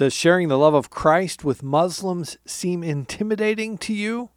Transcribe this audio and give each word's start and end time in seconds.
Does 0.00 0.14
sharing 0.14 0.48
the 0.48 0.56
love 0.56 0.72
of 0.72 0.88
Christ 0.88 1.44
with 1.44 1.62
Muslims 1.62 2.38
seem 2.46 2.82
intimidating 2.82 3.76
to 3.76 3.92
you? 3.92 4.30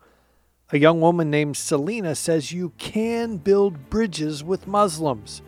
A 0.74 0.78
young 0.78 1.00
woman 1.00 1.32
named 1.32 1.56
Selena 1.56 2.16
says 2.16 2.52
you 2.52 2.74
can 2.78 3.38
build 3.38 3.90
bridges 3.90 4.44
with 4.44 4.68
Muslims. 4.68 5.42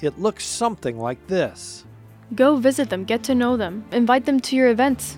It 0.00 0.20
looks 0.20 0.46
something 0.46 1.00
like 1.00 1.26
this. 1.26 1.84
Go 2.32 2.54
visit 2.54 2.90
them, 2.90 3.02
get 3.02 3.24
to 3.24 3.34
know 3.34 3.56
them, 3.56 3.84
invite 3.90 4.24
them 4.24 4.38
to 4.38 4.54
your 4.54 4.68
events, 4.68 5.16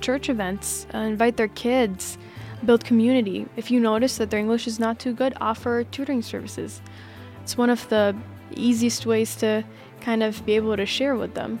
church 0.00 0.28
events, 0.28 0.88
uh, 0.92 0.98
invite 0.98 1.36
their 1.36 1.46
kids, 1.46 2.18
build 2.66 2.84
community. 2.84 3.46
If 3.54 3.70
you 3.70 3.78
notice 3.78 4.16
that 4.16 4.28
their 4.28 4.40
English 4.40 4.66
is 4.66 4.80
not 4.80 4.98
too 4.98 5.12
good, 5.12 5.34
offer 5.40 5.84
tutoring 5.84 6.22
services. 6.22 6.82
It's 7.44 7.56
one 7.56 7.70
of 7.70 7.88
the 7.90 8.16
easiest 8.56 9.06
ways 9.06 9.36
to 9.36 9.62
kind 10.00 10.24
of 10.24 10.44
be 10.44 10.54
able 10.56 10.76
to 10.76 10.84
share 10.84 11.14
with 11.14 11.34
them. 11.34 11.60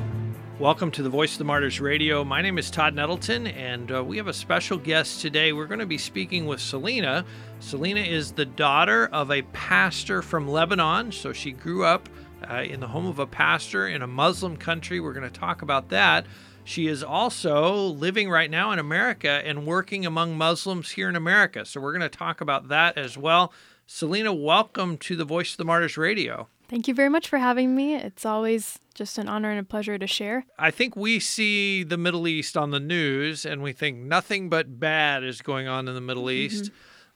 Welcome 0.61 0.91
to 0.91 1.01
the 1.01 1.09
Voice 1.09 1.31
of 1.31 1.37
the 1.39 1.43
Martyrs 1.45 1.81
Radio. 1.81 2.23
My 2.23 2.39
name 2.39 2.59
is 2.59 2.69
Todd 2.69 2.93
Nettleton, 2.93 3.47
and 3.47 3.91
uh, 3.91 4.03
we 4.03 4.17
have 4.17 4.27
a 4.27 4.33
special 4.33 4.77
guest 4.77 5.19
today. 5.19 5.53
We're 5.53 5.65
going 5.65 5.79
to 5.79 5.87
be 5.87 5.97
speaking 5.97 6.45
with 6.45 6.61
Selena. 6.61 7.25
Selena 7.59 8.01
is 8.01 8.33
the 8.33 8.45
daughter 8.45 9.07
of 9.07 9.31
a 9.31 9.41
pastor 9.53 10.21
from 10.21 10.47
Lebanon, 10.47 11.11
so 11.11 11.33
she 11.33 11.51
grew 11.51 11.83
up 11.83 12.07
uh, 12.47 12.57
in 12.57 12.79
the 12.79 12.87
home 12.87 13.07
of 13.07 13.17
a 13.17 13.25
pastor 13.25 13.87
in 13.87 14.03
a 14.03 14.07
Muslim 14.07 14.55
country. 14.55 14.99
We're 14.99 15.13
going 15.13 15.27
to 15.27 15.39
talk 15.39 15.63
about 15.63 15.89
that. 15.89 16.27
She 16.63 16.85
is 16.85 17.01
also 17.03 17.87
living 17.87 18.29
right 18.29 18.51
now 18.51 18.71
in 18.71 18.77
America 18.77 19.41
and 19.43 19.65
working 19.65 20.05
among 20.05 20.37
Muslims 20.37 20.91
here 20.91 21.09
in 21.09 21.15
America. 21.15 21.65
So 21.65 21.81
we're 21.81 21.97
going 21.97 22.07
to 22.07 22.17
talk 22.17 22.39
about 22.39 22.67
that 22.67 22.99
as 22.99 23.17
well. 23.17 23.51
Selena, 23.87 24.31
welcome 24.31 24.99
to 24.99 25.15
the 25.15 25.25
Voice 25.25 25.53
of 25.53 25.57
the 25.57 25.65
Martyrs 25.65 25.97
Radio. 25.97 26.49
Thank 26.69 26.87
you 26.87 26.93
very 26.93 27.09
much 27.09 27.27
for 27.27 27.37
having 27.37 27.75
me. 27.75 27.95
It's 27.95 28.25
always 28.25 28.79
just 28.93 29.17
an 29.17 29.27
honor 29.27 29.51
and 29.51 29.59
a 29.59 29.63
pleasure 29.63 29.97
to 29.97 30.07
share. 30.07 30.45
I 30.59 30.71
think 30.71 30.95
we 30.95 31.19
see 31.19 31.83
the 31.83 31.97
Middle 31.97 32.27
East 32.27 32.57
on 32.57 32.71
the 32.71 32.79
news 32.79 33.45
and 33.45 33.61
we 33.61 33.73
think 33.73 33.97
nothing 33.97 34.49
but 34.49 34.79
bad 34.79 35.23
is 35.23 35.41
going 35.41 35.67
on 35.67 35.87
in 35.87 35.95
the 35.95 36.01
Middle 36.01 36.25
mm-hmm. 36.25 36.45
East. 36.45 36.71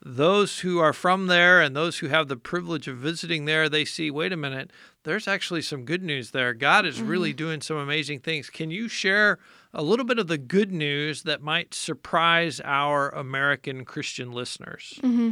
Those 0.07 0.59
who 0.59 0.79
are 0.79 0.93
from 0.93 1.27
there 1.27 1.61
and 1.61 1.75
those 1.75 1.97
who 1.97 2.09
have 2.09 2.27
the 2.27 2.37
privilege 2.37 2.87
of 2.87 2.97
visiting 2.97 3.45
there, 3.45 3.69
they 3.69 3.85
see, 3.85 4.11
wait 4.11 4.33
a 4.33 4.37
minute, 4.37 4.71
there's 5.03 5.27
actually 5.27 5.61
some 5.61 5.85
good 5.85 6.03
news 6.03 6.31
there. 6.31 6.53
God 6.53 6.85
is 6.85 6.97
mm-hmm. 6.97 7.07
really 7.07 7.33
doing 7.33 7.61
some 7.61 7.77
amazing 7.77 8.19
things. 8.19 8.49
Can 8.49 8.69
you 8.69 8.87
share 8.87 9.39
a 9.73 9.81
little 9.81 10.05
bit 10.05 10.19
of 10.19 10.27
the 10.27 10.37
good 10.37 10.71
news 10.71 11.23
that 11.23 11.41
might 11.41 11.73
surprise 11.73 12.61
our 12.63 13.09
American 13.09 13.83
Christian 13.83 14.31
listeners? 14.31 14.99
Mm-hmm. 15.01 15.31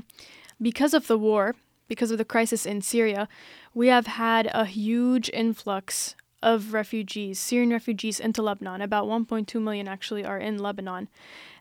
Because 0.62 0.94
of 0.94 1.08
the 1.08 1.18
war, 1.18 1.56
because 1.88 2.10
of 2.10 2.18
the 2.18 2.26
crisis 2.26 2.66
in 2.66 2.82
Syria, 2.82 3.28
we 3.74 3.90
have 3.90 4.08
had 4.08 4.50
a 4.54 4.66
huge 4.66 5.30
influx 5.34 6.16
of 6.44 6.74
refugees, 6.74 7.40
Syrian 7.40 7.72
refugees 7.72 8.20
into 8.20 8.42
Lebanon. 8.42 8.82
About 8.82 9.08
1.2 9.08 9.62
million 9.62 9.88
actually 9.88 10.24
are 10.26 10.38
in 10.38 10.60
Lebanon. 10.60 11.08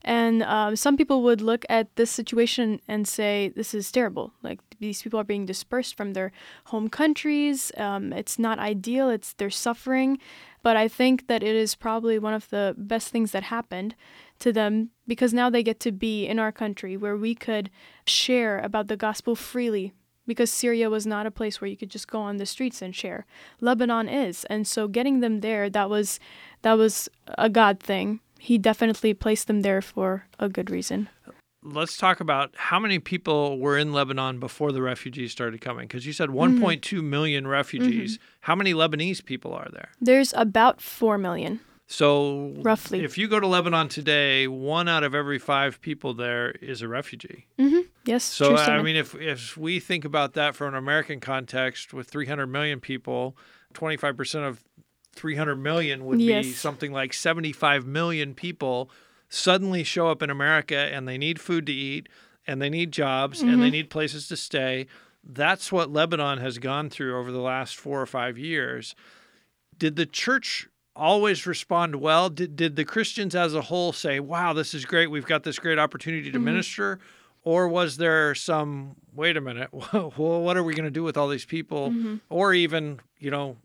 And 0.04 0.42
uh, 0.42 0.74
some 0.74 0.96
people 0.96 1.22
would 1.22 1.40
look 1.40 1.64
at 1.68 1.94
this 1.96 2.10
situation 2.10 2.80
and 2.88 3.06
say, 3.06 3.52
this 3.54 3.72
is 3.72 3.90
terrible. 3.92 4.32
Like, 4.42 4.58
these 4.80 5.00
people 5.00 5.20
are 5.20 5.24
being 5.24 5.46
dispersed 5.46 5.96
from 5.96 6.12
their 6.12 6.32
home 6.66 6.88
countries. 6.88 7.70
Um, 7.76 8.12
it's 8.12 8.38
not 8.38 8.58
ideal, 8.58 9.08
it's 9.08 9.32
they're 9.34 9.48
suffering. 9.48 10.18
But 10.62 10.76
I 10.76 10.88
think 10.88 11.28
that 11.28 11.42
it 11.42 11.56
is 11.56 11.74
probably 11.74 12.18
one 12.18 12.34
of 12.34 12.50
the 12.50 12.74
best 12.76 13.08
things 13.08 13.32
that 13.32 13.44
happened 13.44 13.94
to 14.40 14.52
them 14.52 14.90
because 15.06 15.32
now 15.32 15.48
they 15.50 15.62
get 15.62 15.80
to 15.80 15.92
be 15.92 16.26
in 16.26 16.38
our 16.38 16.52
country 16.52 16.96
where 16.96 17.16
we 17.16 17.34
could 17.34 17.70
share 18.06 18.58
about 18.58 18.88
the 18.88 18.96
gospel 18.96 19.36
freely 19.36 19.92
because 20.26 20.50
Syria 20.50 20.90
was 20.90 21.06
not 21.06 21.26
a 21.26 21.30
place 21.30 21.60
where 21.60 21.68
you 21.68 21.76
could 21.76 21.90
just 21.90 22.08
go 22.08 22.20
on 22.20 22.36
the 22.36 22.46
streets 22.46 22.82
and 22.82 22.94
share. 22.94 23.26
Lebanon 23.60 24.08
is, 24.08 24.44
and 24.46 24.66
so 24.66 24.88
getting 24.88 25.20
them 25.20 25.40
there 25.40 25.68
that 25.70 25.90
was 25.90 26.20
that 26.62 26.74
was 26.74 27.08
a 27.38 27.48
God 27.48 27.80
thing. 27.80 28.20
He 28.38 28.58
definitely 28.58 29.14
placed 29.14 29.46
them 29.46 29.62
there 29.62 29.80
for 29.80 30.26
a 30.38 30.48
good 30.48 30.70
reason. 30.70 31.08
Let's 31.64 31.96
talk 31.96 32.18
about 32.18 32.50
how 32.56 32.80
many 32.80 32.98
people 32.98 33.60
were 33.60 33.78
in 33.78 33.92
Lebanon 33.92 34.40
before 34.40 34.72
the 34.72 34.82
refugees 34.82 35.30
started 35.30 35.60
coming 35.60 35.86
because 35.86 36.04
you 36.04 36.12
said 36.12 36.30
1.2 36.30 36.80
mm-hmm. 36.80 37.08
million 37.08 37.46
refugees. 37.46 38.18
Mm-hmm. 38.18 38.24
How 38.40 38.56
many 38.56 38.74
Lebanese 38.74 39.24
people 39.24 39.54
are 39.54 39.68
there? 39.72 39.90
There's 40.00 40.34
about 40.36 40.80
4 40.80 41.18
million. 41.18 41.60
So 41.86 42.54
roughly, 42.62 43.04
if 43.04 43.18
you 43.18 43.28
go 43.28 43.38
to 43.38 43.46
Lebanon 43.46 43.88
today, 43.88 44.48
one 44.48 44.88
out 44.88 45.04
of 45.04 45.14
every 45.14 45.38
five 45.38 45.80
people 45.80 46.14
there 46.14 46.52
is 46.52 46.80
a 46.80 46.88
refugee. 46.88 47.46
Mm-hmm. 47.58 47.80
Yes. 48.04 48.24
So 48.24 48.56
I 48.56 48.82
mean, 48.82 48.96
if 48.96 49.14
if 49.14 49.56
we 49.56 49.78
think 49.78 50.04
about 50.04 50.34
that 50.34 50.56
from 50.56 50.68
an 50.68 50.74
American 50.74 51.20
context, 51.20 51.94
with 51.94 52.08
300 52.08 52.46
million 52.46 52.80
people, 52.80 53.36
25 53.74 54.16
percent 54.16 54.44
of 54.44 54.62
300 55.14 55.56
million 55.56 56.04
would 56.06 56.20
yes. 56.20 56.46
be 56.46 56.52
something 56.52 56.92
like 56.92 57.12
75 57.12 57.86
million 57.86 58.34
people 58.34 58.90
suddenly 59.28 59.84
show 59.84 60.08
up 60.08 60.22
in 60.22 60.30
America 60.30 60.76
and 60.76 61.06
they 61.06 61.18
need 61.18 61.40
food 61.40 61.66
to 61.66 61.72
eat 61.72 62.08
and 62.46 62.60
they 62.60 62.70
need 62.70 62.92
jobs 62.92 63.38
mm-hmm. 63.38 63.48
and 63.48 63.62
they 63.62 63.66
mm-hmm. 63.66 63.72
need 63.72 63.90
places 63.90 64.28
to 64.28 64.36
stay. 64.36 64.86
That's 65.24 65.70
what 65.70 65.92
Lebanon 65.92 66.38
has 66.38 66.58
gone 66.58 66.90
through 66.90 67.18
over 67.18 67.30
the 67.30 67.40
last 67.40 67.76
four 67.76 68.00
or 68.00 68.06
five 68.06 68.36
years. 68.38 68.94
Did 69.78 69.96
the 69.96 70.06
church 70.06 70.68
always 70.96 71.46
respond 71.46 71.96
well? 71.96 72.28
Did, 72.28 72.56
did 72.56 72.76
the 72.76 72.84
Christians 72.84 73.34
as 73.34 73.54
a 73.54 73.62
whole 73.62 73.92
say, 73.92 74.18
wow, 74.18 74.52
this 74.52 74.74
is 74.74 74.84
great. 74.84 75.08
We've 75.08 75.26
got 75.26 75.44
this 75.44 75.58
great 75.58 75.78
opportunity 75.78 76.30
to 76.30 76.38
mm-hmm. 76.38 76.44
minister? 76.44 76.98
Or 77.44 77.66
was 77.68 77.96
there 77.96 78.34
some, 78.34 78.96
wait 79.12 79.36
a 79.36 79.40
minute, 79.40 79.70
well, 79.92 80.12
what 80.42 80.56
are 80.56 80.62
we 80.62 80.74
going 80.74 80.84
to 80.84 80.90
do 80.90 81.02
with 81.02 81.16
all 81.16 81.28
these 81.28 81.44
people? 81.44 81.90
Mm-hmm. 81.90 82.16
Or 82.28 82.54
even, 82.54 83.00
you 83.18 83.30
know, 83.30 83.56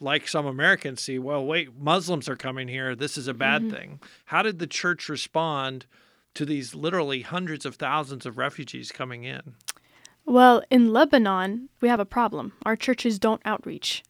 like 0.00 0.26
some 0.26 0.46
Americans 0.46 1.02
see, 1.02 1.18
well, 1.18 1.44
wait, 1.44 1.78
Muslims 1.78 2.28
are 2.28 2.36
coming 2.36 2.68
here. 2.68 2.96
This 2.96 3.18
is 3.18 3.28
a 3.28 3.34
bad 3.34 3.62
mm-hmm. 3.62 3.70
thing. 3.70 4.00
How 4.26 4.42
did 4.42 4.58
the 4.58 4.66
church 4.66 5.08
respond 5.08 5.86
to 6.34 6.46
these 6.46 6.74
literally 6.74 7.22
hundreds 7.22 7.66
of 7.66 7.74
thousands 7.74 8.24
of 8.24 8.38
refugees 8.38 8.90
coming 8.90 9.24
in? 9.24 9.54
Well, 10.24 10.62
in 10.70 10.92
Lebanon, 10.92 11.68
we 11.80 11.88
have 11.88 12.00
a 12.00 12.04
problem. 12.04 12.52
Our 12.64 12.76
churches 12.76 13.18
don't 13.18 13.42
outreach. 13.44 14.02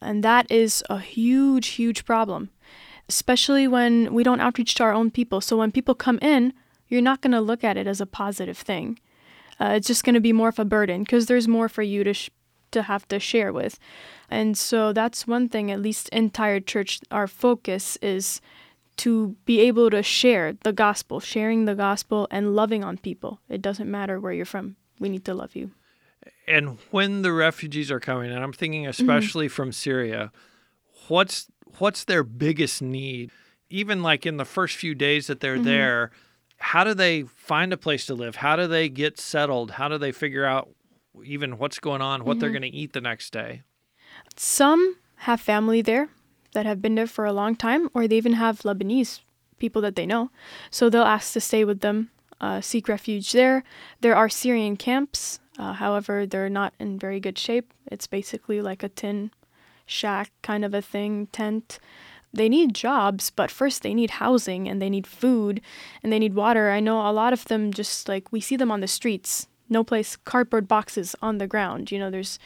And 0.00 0.22
that 0.22 0.50
is 0.50 0.84
a 0.88 0.98
huge, 0.98 1.68
huge 1.68 2.04
problem, 2.04 2.50
especially 3.08 3.66
when 3.66 4.12
we 4.12 4.22
don't 4.22 4.40
outreach 4.40 4.74
to 4.76 4.84
our 4.84 4.92
own 4.92 5.10
people. 5.10 5.40
So 5.40 5.56
when 5.56 5.72
people 5.72 5.94
come 5.94 6.18
in, 6.20 6.52
you're 6.88 7.02
not 7.02 7.20
going 7.20 7.32
to 7.32 7.40
look 7.40 7.64
at 7.64 7.76
it 7.76 7.86
as 7.86 8.00
a 8.00 8.06
positive 8.06 8.58
thing. 8.58 8.98
Uh, 9.60 9.74
it's 9.76 9.86
just 9.86 10.04
going 10.04 10.14
to 10.14 10.20
be 10.20 10.32
more 10.32 10.48
of 10.48 10.58
a 10.58 10.64
burden 10.64 11.02
because 11.02 11.26
there's 11.26 11.48
more 11.48 11.68
for 11.68 11.82
you 11.82 12.04
to 12.04 12.12
sh- 12.12 12.30
to 12.72 12.82
have 12.82 13.08
to 13.08 13.18
share 13.18 13.52
with. 13.52 13.78
And 14.28 14.58
so 14.58 14.92
that's 14.92 15.26
one 15.26 15.48
thing, 15.48 15.70
at 15.70 15.80
least 15.80 16.08
entire 16.10 16.60
church, 16.60 17.00
our 17.10 17.26
focus 17.26 17.96
is 18.02 18.40
to 18.98 19.36
be 19.44 19.60
able 19.60 19.88
to 19.90 20.02
share 20.02 20.54
the 20.62 20.72
gospel, 20.72 21.20
sharing 21.20 21.64
the 21.64 21.74
gospel 21.74 22.26
and 22.30 22.56
loving 22.56 22.82
on 22.82 22.98
people. 22.98 23.40
It 23.48 23.62
doesn't 23.62 23.90
matter 23.90 24.18
where 24.18 24.32
you're 24.32 24.44
from. 24.44 24.76
We 24.98 25.08
need 25.08 25.24
to 25.26 25.34
love 25.34 25.54
you 25.54 25.70
and 26.46 26.78
when 26.90 27.22
the 27.22 27.32
refugees 27.32 27.90
are 27.90 28.00
coming, 28.00 28.30
and 28.30 28.42
I'm 28.42 28.52
thinking 28.52 28.82
mm-hmm. 28.82 28.90
especially 28.90 29.46
mm-hmm. 29.46 29.54
from 29.54 29.72
Syria, 29.72 30.32
what's 31.08 31.48
what's 31.78 32.04
their 32.04 32.22
biggest 32.22 32.80
need? 32.80 33.30
Even 33.68 34.02
like 34.02 34.24
in 34.24 34.36
the 34.36 34.44
first 34.44 34.76
few 34.76 34.94
days 34.94 35.26
that 35.26 35.40
they're 35.40 35.56
mm-hmm. 35.56 35.64
there, 35.64 36.10
how 36.58 36.84
do 36.84 36.94
they 36.94 37.22
find 37.22 37.72
a 37.72 37.76
place 37.76 38.06
to 38.06 38.14
live? 38.14 38.36
How 38.36 38.56
do 38.56 38.66
they 38.66 38.88
get 38.88 39.18
settled? 39.18 39.72
How 39.72 39.88
do 39.88 39.98
they 39.98 40.12
figure 40.12 40.44
out 40.44 40.68
even 41.24 41.58
what's 41.58 41.78
going 41.78 42.02
on, 42.02 42.24
what 42.24 42.34
mm-hmm. 42.34 42.40
they're 42.40 42.50
going 42.50 42.62
to 42.62 42.68
eat 42.68 42.92
the 42.92 43.00
next 43.00 43.32
day? 43.32 43.62
Some 44.36 44.96
have 45.20 45.40
family 45.40 45.82
there 45.82 46.08
that 46.52 46.66
have 46.66 46.82
been 46.82 46.94
there 46.94 47.06
for 47.06 47.24
a 47.24 47.32
long 47.32 47.56
time, 47.56 47.88
or 47.94 48.08
they 48.08 48.16
even 48.16 48.34
have 48.34 48.60
Lebanese 48.60 49.20
people 49.58 49.82
that 49.82 49.96
they 49.96 50.06
know. 50.06 50.30
So 50.70 50.88
they'll 50.88 51.02
ask 51.02 51.32
to 51.32 51.40
stay 51.40 51.64
with 51.64 51.80
them, 51.80 52.10
uh, 52.40 52.60
seek 52.60 52.88
refuge 52.88 53.32
there. 53.32 53.64
There 54.00 54.16
are 54.16 54.28
Syrian 54.28 54.76
camps 54.76 55.40
uh, 55.58 55.72
however, 55.74 56.26
they're 56.26 56.50
not 56.50 56.74
in 56.78 56.98
very 56.98 57.20
good 57.20 57.38
shape. 57.38 57.72
It's 57.86 58.06
basically 58.06 58.60
like 58.60 58.82
a 58.82 58.88
tin 58.88 59.30
shack 59.86 60.30
kind 60.42 60.64
of 60.64 60.74
a 60.74 60.82
thing, 60.82 61.28
tent. 61.28 61.78
They 62.36 62.48
need 62.48 62.74
jobs, 62.74 63.30
but 63.30 63.50
first 63.50 63.82
they 63.82 63.94
need 63.94 64.10
housing 64.12 64.68
and 64.68 64.80
they 64.80 64.90
need 64.90 65.06
food 65.06 65.60
and 66.02 66.12
they 66.12 66.18
need 66.18 66.34
water. 66.34 66.70
I 66.70 66.80
know 66.80 67.00
a 67.00 67.12
lot 67.12 67.32
of 67.32 67.44
them 67.46 67.72
just 67.72 68.08
like 68.08 68.30
we 68.30 68.40
see 68.40 68.56
them 68.56 68.70
on 68.70 68.80
the 68.80 68.86
streets, 68.86 69.48
no 69.68 69.82
place, 69.82 70.16
cardboard 70.16 70.68
boxes 70.68 71.16
on 71.22 71.38
the 71.38 71.46
ground. 71.46 71.90
You 71.90 71.98
know, 71.98 72.10
there's 72.10 72.38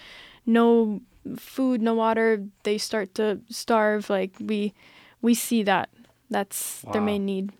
no 0.46 1.00
food, 1.36 1.82
no 1.82 1.94
water. 1.94 2.46
They 2.62 2.78
start 2.78 3.14
to 3.16 3.40
starve. 3.50 4.08
Like 4.08 4.32
we, 4.40 4.72
we 5.20 5.34
see 5.34 5.62
that 5.64 5.90
That's 6.32 6.84
Wow. 6.84 6.92
their 6.92 7.02
main 7.02 7.24
need. 7.26 7.50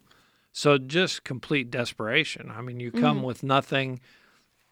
So 0.53 0.79
just 0.79 1.25
complete 1.25 1.73
desperation. 1.73 2.49
I 2.55 2.61
mean, 2.63 2.79
you 2.79 2.93
come 2.93 3.19
Mhm. 3.21 3.25
with 3.25 3.43
nothing 3.43 3.99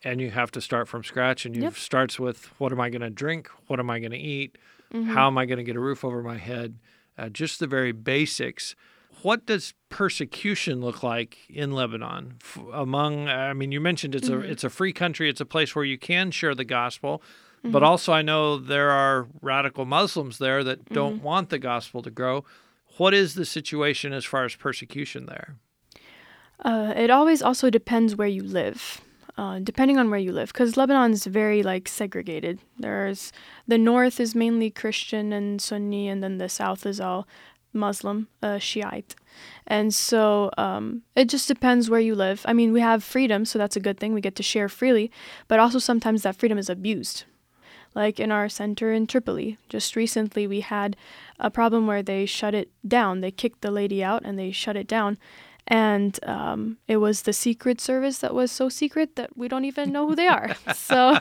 and 0.04 0.20
you 0.20 0.30
have 0.30 0.52
to 0.52 0.60
start 0.60 0.86
from 0.86 1.02
scratch 1.02 1.44
and 1.44 1.56
you 1.56 1.62
Yep. 1.64 1.74
starts 1.74 2.20
with 2.20 2.46
what 2.60 2.70
am 2.70 2.80
I 2.80 2.90
going 2.90 3.00
to 3.02 3.10
drink? 3.10 3.48
What 3.66 3.80
am 3.80 3.90
I 3.90 3.98
going 3.98 4.12
to 4.12 4.16
eat? 4.18 4.56
Mhm. 4.94 5.06
How 5.08 5.26
am 5.26 5.36
I 5.36 5.46
going 5.46 5.58
to 5.58 5.64
get 5.64 5.74
a 5.74 5.80
roof 5.80 6.04
over 6.04 6.22
my 6.22 6.36
head? 6.38 6.78
Uh, 7.18 7.28
just 7.28 7.58
the 7.60 7.66
very 7.66 7.92
basics. 7.92 8.74
What 9.22 9.46
does 9.46 9.74
persecution 9.88 10.80
look 10.80 11.02
like 11.02 11.38
in 11.50 11.72
Lebanon 11.72 12.34
F- 12.40 12.60
among 12.72 13.28
I 13.28 13.52
mean 13.52 13.72
you 13.72 13.80
mentioned 13.80 14.14
it's 14.14 14.28
Mhm. 14.28 14.44
a 14.44 14.50
it's 14.52 14.64
a 14.64 14.70
free 14.70 14.92
country, 14.92 15.28
it's 15.28 15.40
a 15.40 15.44
place 15.46 15.74
where 15.74 15.84
you 15.84 15.98
can 15.98 16.30
share 16.30 16.54
the 16.54 16.64
gospel. 16.64 17.20
Mm-hmm. 17.58 17.72
But 17.72 17.82
also 17.82 18.12
I 18.12 18.22
know 18.22 18.56
there 18.58 18.90
are 18.90 19.26
radical 19.42 19.84
Muslims 19.84 20.38
there 20.38 20.62
that 20.62 20.84
Mm-hmm. 20.84 20.94
don't 20.94 21.22
want 21.22 21.50
the 21.50 21.58
gospel 21.58 22.02
to 22.02 22.10
grow. 22.10 22.44
What 22.98 23.12
is 23.14 23.34
the 23.34 23.44
situation 23.44 24.12
as 24.12 24.24
far 24.24 24.44
as 24.44 24.54
persecution 24.54 25.26
there? 25.26 25.56
Uh, 26.64 26.92
it 26.96 27.10
always 27.10 27.42
also 27.42 27.70
depends 27.70 28.14
where 28.16 28.28
you 28.28 28.42
live. 28.42 29.00
Uh, 29.38 29.60
depending 29.60 29.96
on 29.98 30.10
where 30.10 30.18
you 30.18 30.32
live, 30.32 30.52
because 30.52 30.76
Lebanon 30.76 31.12
is 31.12 31.24
very 31.24 31.62
like 31.62 31.86
segregated. 31.86 32.58
There's 32.76 33.32
the 33.68 33.78
north 33.78 34.18
is 34.18 34.34
mainly 34.34 34.68
Christian 34.68 35.32
and 35.32 35.62
Sunni, 35.62 36.08
and 36.08 36.24
then 36.24 36.38
the 36.38 36.48
south 36.48 36.84
is 36.84 37.00
all 37.00 37.28
Muslim, 37.72 38.26
uh, 38.42 38.58
Shiite, 38.58 39.14
and 39.64 39.94
so 39.94 40.50
um, 40.58 41.02
it 41.14 41.28
just 41.28 41.46
depends 41.46 41.88
where 41.88 42.00
you 42.00 42.16
live. 42.16 42.42
I 42.46 42.52
mean, 42.52 42.72
we 42.72 42.80
have 42.80 43.04
freedom, 43.04 43.44
so 43.44 43.60
that's 43.60 43.76
a 43.76 43.80
good 43.80 44.00
thing. 44.00 44.12
We 44.12 44.20
get 44.20 44.34
to 44.34 44.42
share 44.42 44.68
freely, 44.68 45.08
but 45.46 45.60
also 45.60 45.78
sometimes 45.78 46.24
that 46.24 46.34
freedom 46.34 46.58
is 46.58 46.68
abused. 46.68 47.22
Like 47.94 48.18
in 48.18 48.32
our 48.32 48.48
center 48.48 48.92
in 48.92 49.06
Tripoli, 49.06 49.56
just 49.68 49.94
recently 49.94 50.48
we 50.48 50.62
had 50.62 50.96
a 51.38 51.48
problem 51.48 51.86
where 51.86 52.02
they 52.02 52.26
shut 52.26 52.54
it 52.54 52.70
down. 52.86 53.20
They 53.20 53.30
kicked 53.30 53.60
the 53.60 53.70
lady 53.70 54.02
out 54.02 54.22
and 54.24 54.36
they 54.36 54.50
shut 54.50 54.76
it 54.76 54.88
down 54.88 55.16
and 55.68 56.18
um, 56.24 56.78
it 56.88 56.96
was 56.96 57.22
the 57.22 57.32
secret 57.32 57.80
service 57.80 58.18
that 58.18 58.34
was 58.34 58.50
so 58.50 58.68
secret 58.68 59.14
that 59.16 59.36
we 59.36 59.46
don't 59.48 59.64
even 59.64 59.92
know 59.92 60.08
who 60.08 60.16
they 60.16 60.26
are. 60.26 60.56
so 60.74 61.18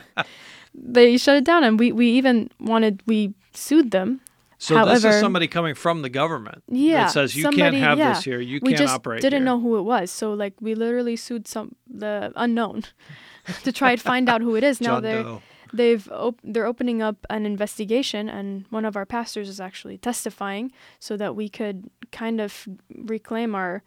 they 0.74 1.16
shut 1.16 1.36
it 1.36 1.44
down, 1.44 1.62
and 1.64 1.78
we, 1.78 1.92
we 1.92 2.08
even 2.10 2.50
wanted 2.58 3.02
we 3.06 3.34
sued 3.54 3.90
them. 3.90 4.20
So 4.60 4.84
this 4.86 5.04
is 5.04 5.20
somebody 5.20 5.46
coming 5.46 5.76
from 5.76 6.02
the 6.02 6.08
government 6.08 6.64
Yeah, 6.68 7.04
that 7.04 7.12
says 7.12 7.36
you 7.36 7.48
can't 7.50 7.76
have 7.76 7.96
yeah. 7.98 8.14
this 8.14 8.24
here. 8.24 8.40
You 8.40 8.58
we 8.60 8.70
can't 8.72 8.78
just 8.82 8.94
operate 8.94 9.22
didn't 9.22 9.42
here. 9.42 9.44
know 9.46 9.60
who 9.60 9.78
it 9.78 9.82
was, 9.82 10.10
so 10.10 10.32
like 10.34 10.54
we 10.60 10.74
literally 10.74 11.14
sued 11.14 11.46
some 11.46 11.76
the 11.86 12.32
unknown 12.34 12.82
to 13.64 13.70
try 13.70 13.92
and 13.92 14.00
find 14.00 14.28
out 14.28 14.40
who 14.40 14.56
it 14.56 14.64
is. 14.64 14.80
now 14.80 14.98
they're 14.98 15.22
Doe. 15.22 15.42
they've 15.72 16.08
op- 16.10 16.40
they're 16.42 16.66
opening 16.66 17.00
up 17.02 17.24
an 17.30 17.46
investigation, 17.46 18.28
and 18.28 18.64
one 18.70 18.84
of 18.84 18.96
our 18.96 19.06
pastors 19.06 19.48
is 19.48 19.60
actually 19.60 19.96
testifying 19.98 20.72
so 20.98 21.16
that 21.16 21.36
we 21.36 21.48
could 21.48 21.88
kind 22.10 22.40
of 22.40 22.66
reclaim 22.96 23.54
our 23.54 23.84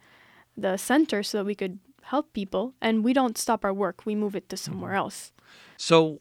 the 0.56 0.76
center 0.76 1.22
so 1.22 1.38
that 1.38 1.44
we 1.44 1.54
could 1.54 1.78
help 2.02 2.32
people 2.32 2.74
and 2.80 3.04
we 3.04 3.12
don't 3.12 3.38
stop 3.38 3.64
our 3.64 3.72
work 3.72 4.04
we 4.04 4.14
move 4.14 4.34
it 4.36 4.48
to 4.48 4.56
somewhere 4.56 4.92
Mm-hmm. 4.92 4.98
else 4.98 5.32
So 5.76 6.20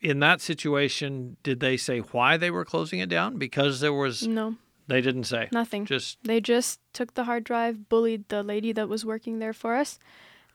in 0.00 0.20
that 0.20 0.40
situation, 0.42 1.36
did 1.42 1.58
they 1.60 1.76
say 1.76 1.98
why 2.00 2.36
they 2.36 2.50
were 2.50 2.64
closing 2.64 3.00
it 3.00 3.08
down? 3.08 3.38
Because 3.38 3.80
there 3.80 3.92
was 3.94 4.26
no 4.26 4.56
they 4.88 5.00
didn't 5.00 5.24
say. 5.24 5.48
nothing 5.52 5.84
Just 5.84 6.18
they 6.22 6.40
just 6.40 6.80
took 6.92 7.14
the 7.14 7.24
hard 7.24 7.44
drive 7.44 7.88
bullied 7.88 8.28
the 8.28 8.42
lady 8.42 8.72
that 8.72 8.88
was 8.88 9.04
working 9.04 9.38
there 9.40 9.52
for 9.52 9.74
us 9.76 9.98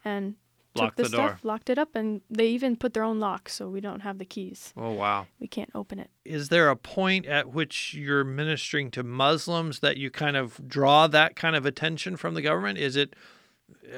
and 0.06 0.36
Locked 0.76 0.98
took 0.98 1.06
the, 1.06 1.10
the 1.12 1.18
door. 1.18 1.28
stuff 1.30 1.44
locked 1.44 1.70
it 1.70 1.78
up 1.78 1.96
and 1.96 2.22
they 2.30 2.48
even 2.48 2.76
put 2.78 2.94
their 2.94 3.04
own 3.04 3.20
lock 3.20 3.50
so 3.50 3.68
we 3.70 3.82
don't 3.82 4.00
have 4.02 4.18
the 4.20 4.26
keys 4.26 4.74
oh 4.78 4.92
wow. 4.92 5.28
we 5.40 5.48
can't 5.48 5.70
open 5.76 6.00
it 6.00 6.10
Is 6.24 6.48
there 6.50 6.70
a 6.70 6.76
point 6.78 7.26
at 7.26 7.52
which 7.54 7.94
you're 7.94 8.24
ministering 8.24 8.90
to 8.92 9.04
Muslims 9.04 9.80
that 9.82 9.98
you 9.98 10.10
kind 10.10 10.38
of 10.38 10.66
draw 10.68 11.08
that 11.08 11.36
kind 11.36 11.56
of 11.58 11.66
attention 11.66 12.16
from 12.16 12.34
the 12.36 12.42
government? 12.42 12.78
Is 12.80 12.96
it 12.96 13.14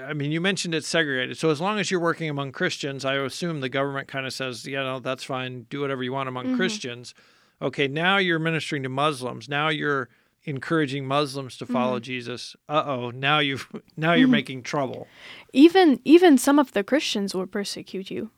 I 0.08 0.14
mean, 0.14 0.32
you 0.32 0.40
mentioned 0.40 0.76
it's 0.76 0.88
segregated. 0.88 1.38
So 1.38 1.50
as 1.50 1.60
long 1.60 1.80
as 1.80 1.90
you're 1.92 2.00
working 2.00 2.30
among 2.30 2.52
Christians, 2.52 3.04
I 3.06 3.16
assume 3.16 3.60
the 3.60 3.70
government 3.70 4.08
kind 4.08 4.26
of 4.28 4.32
says, 4.34 4.66
"Yeah, 4.68 4.84
know, 4.84 5.00
that's 5.00 5.24
fine. 5.24 5.66
Do 5.70 5.82
whatever 5.82 6.04
you 6.04 6.14
want 6.14 6.30
among 6.30 6.46
Mhm. 6.48 6.56
Christians." 6.58 7.14
Okay, 7.62 7.88
now 7.88 8.18
you're 8.18 8.40
ministering 8.40 8.84
to 8.84 8.90
Muslims. 8.90 9.50
Now 9.50 9.70
you're 9.70 10.10
encouraging 10.46 11.06
Muslims 11.08 11.58
to 11.58 11.66
follow 11.66 12.00
Jesus. 12.00 12.56
Uh-oh, 12.68 13.12
now 13.12 13.40
you've 13.40 13.68
now 13.98 14.14
you're 14.14 14.28
Mhm. 14.28 14.32
making 14.32 14.64
trouble. 14.64 15.08
even 15.54 16.00
even 16.06 16.38
some 16.38 16.60
of 16.60 16.72
the 16.74 16.84
christians 16.84 17.34
will 17.36 17.48
persecute 17.48 18.10
you 18.12 18.30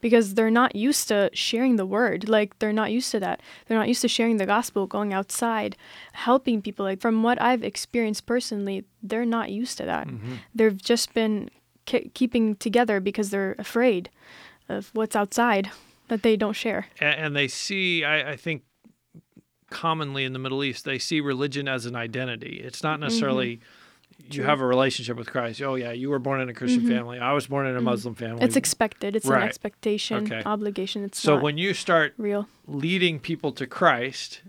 because 0.00 0.34
they're 0.34 0.50
not 0.62 0.74
used 0.74 1.06
to 1.08 1.28
sharing 1.32 1.76
the 1.76 1.86
word 1.86 2.28
like 2.28 2.58
they're 2.58 2.72
not 2.82 2.90
used 2.90 3.10
to 3.12 3.20
that 3.20 3.40
they're 3.66 3.78
not 3.78 3.88
used 3.88 4.02
to 4.02 4.08
sharing 4.08 4.36
the 4.38 4.46
gospel 4.46 4.86
going 4.86 5.12
outside 5.12 5.76
helping 6.12 6.62
people 6.62 6.84
like 6.86 7.00
from 7.00 7.22
what 7.22 7.40
i've 7.42 7.62
experienced 7.62 8.26
personally 8.26 8.84
they're 9.02 9.26
not 9.38 9.50
used 9.50 9.76
to 9.78 9.84
that 9.84 10.06
Mhm. 10.08 10.38
they've 10.54 10.80
just 10.92 11.12
been 11.14 11.50
ke- 11.86 12.12
keeping 12.14 12.56
together 12.56 13.00
because 13.00 13.30
they're 13.30 13.54
afraid 13.58 14.08
of 14.68 14.90
what's 14.94 15.16
outside 15.16 15.70
that 16.08 16.22
they 16.22 16.36
don't 16.36 16.56
share 16.56 16.86
A- 17.00 17.04
and 17.24 17.34
they 17.36 17.48
see 17.48 18.04
I, 18.04 18.32
I 18.32 18.36
think 18.36 18.62
commonly 19.72 20.24
in 20.24 20.32
the 20.32 20.38
middle 20.38 20.62
east 20.62 20.84
they 20.84 20.98
see 20.98 21.20
religion 21.20 21.66
as 21.68 21.86
an 21.86 21.96
identity 21.96 22.60
it's 22.64 22.82
not 22.82 23.00
necessarily 23.00 23.50
you 23.52 23.58
Mm-hmm. 23.58 24.30
True. 24.30 24.44
have 24.44 24.60
a 24.60 24.66
relationship 24.66 25.16
with 25.16 25.28
christ 25.30 25.60
oh 25.62 25.74
yeah 25.74 25.90
you 25.90 26.08
were 26.10 26.18
born 26.18 26.40
in 26.40 26.48
a 26.48 26.54
christian 26.54 26.82
Mhm. 26.84 26.88
family 26.96 27.18
i 27.18 27.32
was 27.32 27.46
born 27.46 27.66
in 27.66 27.74
a 27.76 27.80
Mhm. 27.80 27.84
muslim 27.84 28.14
family 28.14 28.44
it's 28.44 28.56
expected 28.56 29.16
it's 29.16 29.26
Right. 29.26 29.42
an 29.42 29.48
expectation 29.48 30.24
Okay. 30.24 30.42
obligation 30.46 31.02
it's 31.02 31.18
so 31.18 31.36
when 31.36 31.56
you 31.58 31.72
start 31.74 32.14
real 32.18 32.46
leading 32.68 33.18
people 33.18 33.50
to 33.52 33.66
christ 33.66 34.42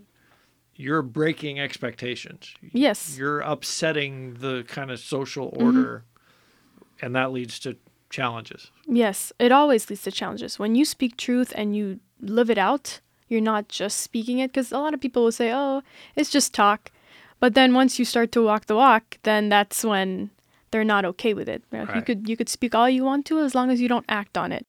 you're 0.75 1.01
breaking 1.01 1.59
expectations 1.59 2.53
yes 2.73 3.15
you're 3.17 3.39
upsetting 3.39 4.35
the 4.35 4.63
kind 4.67 4.91
of 4.91 4.99
social 4.99 5.47
Mm-hmm. 5.47 5.63
order 5.63 6.03
and 7.01 7.15
that 7.15 7.31
leads 7.31 7.57
to 7.59 7.77
challenges 8.09 8.69
Yes, 8.85 9.31
it 9.39 9.51
always 9.51 9.89
leads 9.89 10.03
to 10.03 10.11
challenges. 10.11 10.59
When 10.59 10.75
you 10.75 10.83
speak 10.85 11.15
truth 11.17 11.51
and 11.55 11.73
you 11.75 11.99
live 12.19 12.49
it 12.49 12.57
out, 12.57 12.99
you're 13.27 13.41
not 13.41 13.67
just 13.67 13.99
speaking 13.99 14.39
it 14.39 14.49
because 14.51 14.71
a 14.71 14.77
lot 14.79 14.93
of 14.93 15.01
people 15.01 15.23
will 15.23 15.31
say, 15.31 15.51
"Oh, 15.53 15.81
it's 16.15 16.29
just 16.29 16.53
talk." 16.53 16.91
But 17.39 17.55
then 17.55 17.73
once 17.73 17.99
you 17.99 18.05
start 18.05 18.31
to 18.33 18.41
walk 18.43 18.67
the 18.67 18.75
walk, 18.75 19.17
then 19.23 19.49
that's 19.49 19.83
when 19.83 20.29
they're 20.71 20.83
not 20.83 21.05
okay 21.05 21.33
with 21.33 21.49
it. 21.49 21.63
You, 21.71 21.79
know, 21.79 21.93
you 21.95 22.01
could 22.01 22.29
you 22.29 22.37
could 22.37 22.49
speak 22.49 22.73
all 22.73 22.89
you 22.89 23.03
want 23.03 23.25
to 23.27 23.39
as 23.39 23.53
long 23.53 23.69
as 23.69 23.81
you 23.81 23.87
don't 23.87 24.05
act 24.07 24.37
on 24.37 24.51
it. 24.51 24.65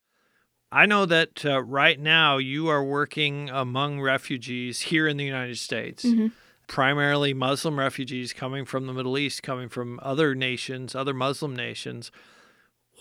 I 0.73 0.87
know 0.87 1.07
that 1.07 1.45
uh, 1.47 1.63
right 1.63 2.01
now 2.01 2.39
you 2.39 2.67
are 2.69 2.83
working 2.83 3.49
among 3.49 4.01
refugees 4.01 4.81
here 4.81 5.07
in 5.07 5.17
the 5.17 5.25
United 5.25 5.59
States, 5.59 6.05
Mhm. 6.05 6.33
primarily 6.67 7.33
Muslim 7.33 7.79
refugees 7.79 8.33
coming 8.33 8.65
from 8.65 8.87
the 8.87 8.93
Middle 8.93 9.17
East, 9.17 9.43
coming 9.45 9.69
from 9.69 10.01
other 10.03 10.35
nations, 10.35 10.97
other 10.97 11.15
Muslim 11.15 11.55
nations. 11.55 12.11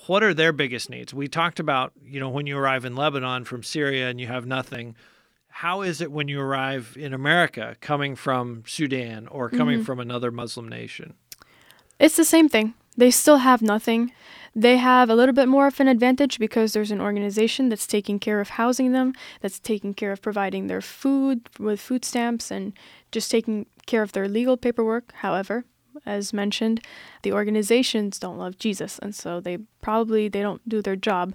What 0.06 0.22
are 0.22 0.34
their 0.36 0.52
biggest 0.52 0.90
needs? 0.90 1.14
We 1.16 1.28
talked 1.28 1.60
about, 1.60 1.94
you 2.04 2.20
know, 2.20 2.30
when 2.30 2.46
you 2.46 2.58
arrive 2.58 2.86
in 2.86 2.96
Lebanon 2.96 3.44
from 3.46 3.64
Syria 3.64 4.08
and 4.10 4.20
you 4.22 4.28
have 4.28 4.46
nothing. 4.46 4.96
How 5.58 5.82
is 5.82 6.02
it 6.02 6.12
when 6.12 6.28
you 6.28 6.42
arrive 6.42 6.98
in 7.00 7.14
America 7.14 7.76
coming 7.80 8.16
from 8.16 8.64
Sudan 8.66 9.28
or 9.28 9.50
coming 9.50 9.80
Mhm. 9.82 9.86
from 9.86 10.00
another 10.00 10.32
Muslim 10.32 10.68
nation? 10.68 11.14
It's 12.00 12.16
the 12.18 12.26
same 12.26 12.50
thing. 12.50 12.74
They 12.98 13.12
still 13.12 13.38
have 13.38 13.62
nothing. 13.62 14.12
They 14.56 14.78
have 14.78 15.10
a 15.10 15.16
little 15.16 15.34
bit 15.34 15.48
more 15.48 15.68
of 15.68 15.80
an 15.80 15.88
advantage 15.88 16.38
because 16.38 16.74
there's 16.74 16.92
an 16.92 17.02
organization 17.02 17.70
that's 17.70 17.88
taking 17.88 18.20
care 18.20 18.40
of 18.42 18.50
housing 18.50 18.92
them, 18.92 19.14
that's 19.42 19.60
taking 19.60 19.94
care 19.94 20.12
of 20.12 20.22
providing 20.22 20.68
their 20.68 20.82
food 20.82 21.50
with 21.60 21.80
food 21.80 22.04
stamps 22.04 22.52
and 22.52 22.74
just 23.12 23.32
taking 23.32 23.66
care 23.86 24.02
of 24.04 24.12
their 24.12 24.28
legal 24.28 24.58
paperwork. 24.58 25.12
However, 25.18 25.66
as 26.06 26.34
mentioned, 26.34 26.82
the 27.22 27.32
organizations 27.32 28.20
don't 28.20 28.38
love 28.38 28.58
Jesus 28.58 29.00
and 29.00 29.14
so 29.16 29.40
they 29.40 29.58
probably 29.82 30.28
they 30.28 30.42
don't 30.42 30.68
do 30.68 30.82
their 30.82 30.96
job 30.96 31.34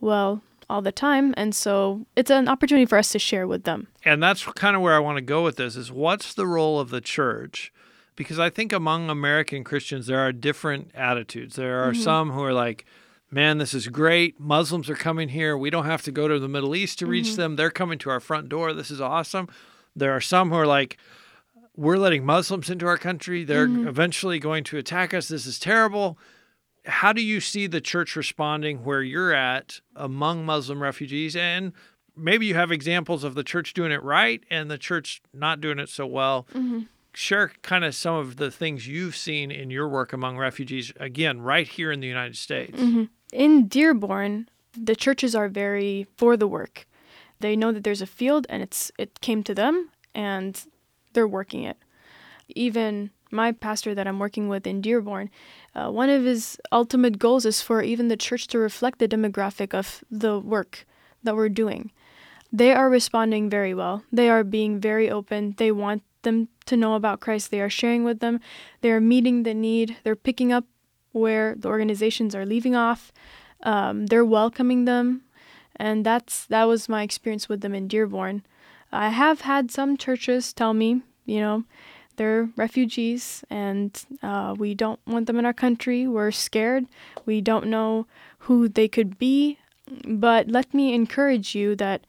well 0.00 0.42
all 0.72 0.80
the 0.82 0.90
time 1.08 1.34
and 1.36 1.54
so 1.54 2.06
it's 2.16 2.30
an 2.30 2.48
opportunity 2.48 2.86
for 2.86 2.96
us 2.96 3.12
to 3.12 3.18
share 3.18 3.46
with 3.46 3.64
them. 3.64 3.88
and 4.04 4.22
that's 4.22 4.42
kind 4.64 4.74
of 4.74 4.80
where 4.82 4.94
I 4.94 4.98
want 4.98 5.18
to 5.18 5.22
go 5.22 5.44
with 5.44 5.56
this 5.56 5.76
is 5.76 5.92
what's 5.92 6.32
the 6.32 6.46
role 6.46 6.80
of 6.80 6.88
the 6.90 7.00
church? 7.02 7.72
Because 8.16 8.38
I 8.38 8.48
think 8.50 8.72
among 8.72 9.10
American 9.10 9.64
Christians 9.64 10.06
there 10.06 10.18
are 10.20 10.32
different 10.32 10.90
attitudes. 10.94 11.56
There 11.56 11.82
are 11.84 11.92
Mhm. 11.92 12.02
some 12.02 12.30
who 12.30 12.42
are 12.42 12.52
like, 12.52 12.84
"Man, 13.30 13.58
this 13.58 13.72
is 13.74 13.88
great. 13.88 14.38
Muslims 14.38 14.88
are 14.90 14.94
coming 15.08 15.28
here. 15.30 15.56
We 15.56 15.70
don't 15.70 15.86
have 15.86 16.02
to 16.02 16.12
go 16.12 16.28
to 16.28 16.38
the 16.38 16.48
Middle 16.48 16.74
East 16.74 16.98
to 17.00 17.06
reach 17.06 17.28
Mhm. 17.32 17.36
them. 17.36 17.56
They're 17.56 17.70
coming 17.70 17.98
to 18.00 18.10
our 18.10 18.20
front 18.20 18.48
door. 18.48 18.72
This 18.72 18.90
is 18.90 19.00
awesome." 19.00 19.48
There 19.96 20.12
are 20.16 20.20
some 20.20 20.50
who 20.50 20.56
are 20.56 20.66
like, 20.66 20.96
"We're 21.76 21.96
letting 21.98 22.24
Muslims 22.26 22.68
into 22.70 22.86
our 22.86 22.98
country. 22.98 23.44
They're 23.44 23.68
Mhm. 23.68 23.86
eventually 23.88 24.38
going 24.38 24.64
to 24.64 24.76
attack 24.78 25.14
us. 25.14 25.28
This 25.28 25.46
is 25.46 25.58
terrible." 25.58 26.18
How 26.84 27.12
do 27.12 27.22
you 27.22 27.40
see 27.40 27.66
the 27.66 27.80
church 27.80 28.16
responding 28.16 28.84
where 28.84 29.02
you're 29.02 29.32
at 29.32 29.80
among 29.94 30.44
Muslim 30.44 30.82
refugees 30.82 31.36
and 31.36 31.72
maybe 32.16 32.46
you 32.46 32.54
have 32.54 32.72
examples 32.72 33.24
of 33.24 33.34
the 33.34 33.44
church 33.44 33.72
doing 33.72 33.92
it 33.92 34.02
right 34.02 34.42
and 34.50 34.70
the 34.70 34.78
church 34.78 35.22
not 35.32 35.60
doing 35.60 35.78
it 35.78 35.88
so 35.88 36.06
well. 36.06 36.46
Mhm. 36.52 36.88
Share 37.14 37.52
kind 37.62 37.84
of 37.84 37.94
some 37.94 38.14
of 38.16 38.36
the 38.36 38.50
things 38.50 38.88
you've 38.88 39.14
seen 39.16 39.50
in 39.50 39.70
your 39.70 39.86
work 39.88 40.12
among 40.12 40.38
refugees, 40.38 40.92
again, 40.98 41.40
right 41.40 41.68
here 41.68 41.92
in 41.92 42.00
the 42.00 42.06
United 42.08 42.36
States. 42.36 42.78
hmm 42.78 43.04
In 43.32 43.68
Dearborn, 43.68 44.48
the 44.72 44.96
churches 44.96 45.34
are 45.34 45.48
very 45.48 46.06
for 46.16 46.36
the 46.36 46.48
work. 46.48 46.86
They 47.40 47.54
know 47.54 47.70
that 47.72 47.84
there's 47.84 48.02
a 48.02 48.06
field 48.06 48.46
and 48.48 48.62
it's 48.62 48.90
it 48.98 49.20
came 49.20 49.42
to 49.44 49.54
them 49.54 49.90
and 50.14 50.64
they're 51.12 51.28
working 51.28 51.64
it. 51.64 51.76
Even 52.48 53.10
my 53.32 53.52
pastor 53.52 53.94
that 53.94 54.06
I'm 54.06 54.18
working 54.18 54.48
with 54.48 54.66
in 54.66 54.80
Dearborn, 54.80 55.30
uh, 55.74 55.90
one 55.90 56.10
of 56.10 56.24
his 56.24 56.58
ultimate 56.70 57.18
goals 57.18 57.44
is 57.46 57.62
for 57.62 57.82
even 57.82 58.08
the 58.08 58.16
church 58.16 58.46
to 58.48 58.58
reflect 58.58 58.98
the 58.98 59.08
demographic 59.08 59.74
of 59.74 60.04
the 60.10 60.38
work 60.38 60.86
that 61.22 61.34
we're 61.34 61.48
doing. 61.48 61.90
They 62.52 62.72
are 62.72 62.90
responding 62.90 63.48
very 63.48 63.72
well. 63.72 64.04
They 64.12 64.28
are 64.28 64.44
being 64.44 64.80
very 64.80 65.10
open. 65.10 65.54
They 65.56 65.72
want 65.72 66.02
them 66.22 66.48
to 66.66 66.76
know 66.76 66.94
about 66.94 67.20
Christ. 67.20 67.50
They 67.50 67.60
are 67.60 67.70
sharing 67.70 68.04
with 68.04 68.20
them. 68.20 68.40
They 68.82 68.90
are 68.90 69.00
meeting 69.00 69.42
the 69.42 69.54
need. 69.54 69.96
They're 70.04 70.16
picking 70.16 70.52
up 70.52 70.64
where 71.12 71.54
the 71.54 71.68
organizations 71.68 72.34
are 72.34 72.46
leaving 72.46 72.74
off. 72.74 73.12
Um, 73.62 74.06
they're 74.06 74.24
welcoming 74.24 74.86
them, 74.86 75.22
and 75.76 76.04
that's 76.04 76.46
that 76.46 76.64
was 76.64 76.88
my 76.88 77.02
experience 77.02 77.48
with 77.48 77.60
them 77.60 77.74
in 77.74 77.86
Dearborn. 77.86 78.42
I 78.90 79.10
have 79.10 79.42
had 79.42 79.70
some 79.70 79.96
churches 79.96 80.52
tell 80.52 80.74
me, 80.74 81.02
you 81.24 81.40
know, 81.40 81.64
they're 82.16 82.48
refugees 82.56 83.44
and 83.50 84.04
uh, 84.22 84.54
we 84.58 84.74
don't 84.74 85.00
want 85.06 85.26
them 85.26 85.38
in 85.38 85.46
our 85.46 85.52
country. 85.52 86.06
We're 86.06 86.30
scared. 86.30 86.86
We 87.26 87.40
don't 87.40 87.66
know 87.66 88.06
who 88.40 88.68
they 88.68 88.88
could 88.88 89.18
be. 89.18 89.58
But 90.06 90.48
let 90.48 90.72
me 90.72 90.94
encourage 90.94 91.54
you 91.54 91.76
that 91.76 92.06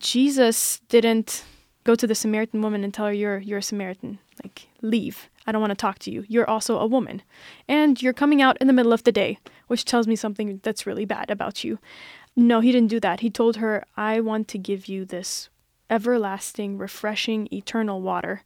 Jesus 0.00 0.80
didn't 0.88 1.44
go 1.84 1.94
to 1.94 2.06
the 2.06 2.14
Samaritan 2.14 2.62
woman 2.62 2.84
and 2.84 2.92
tell 2.92 3.06
her 3.06 3.12
you're 3.12 3.38
you're 3.38 3.58
a 3.58 3.62
Samaritan. 3.62 4.18
Like 4.42 4.68
leave. 4.82 5.28
I 5.46 5.52
don't 5.52 5.60
want 5.60 5.70
to 5.70 5.76
talk 5.76 5.98
to 6.00 6.10
you. 6.10 6.24
You're 6.28 6.48
also 6.48 6.78
a 6.78 6.86
woman. 6.86 7.22
And 7.68 8.02
you're 8.02 8.12
coming 8.12 8.42
out 8.42 8.58
in 8.60 8.66
the 8.66 8.72
middle 8.72 8.92
of 8.92 9.04
the 9.04 9.12
day, 9.12 9.38
which 9.68 9.84
tells 9.84 10.06
me 10.06 10.16
something 10.16 10.60
that's 10.62 10.86
really 10.86 11.04
bad 11.04 11.30
about 11.30 11.62
you. 11.62 11.78
No, 12.34 12.60
he 12.60 12.72
didn't 12.72 12.90
do 12.90 13.00
that. 13.00 13.20
He 13.20 13.30
told 13.30 13.56
her, 13.56 13.84
I 13.96 14.20
want 14.20 14.48
to 14.48 14.58
give 14.58 14.86
you 14.86 15.04
this 15.04 15.48
everlasting, 15.88 16.76
refreshing, 16.76 17.48
eternal 17.52 18.02
water. 18.02 18.42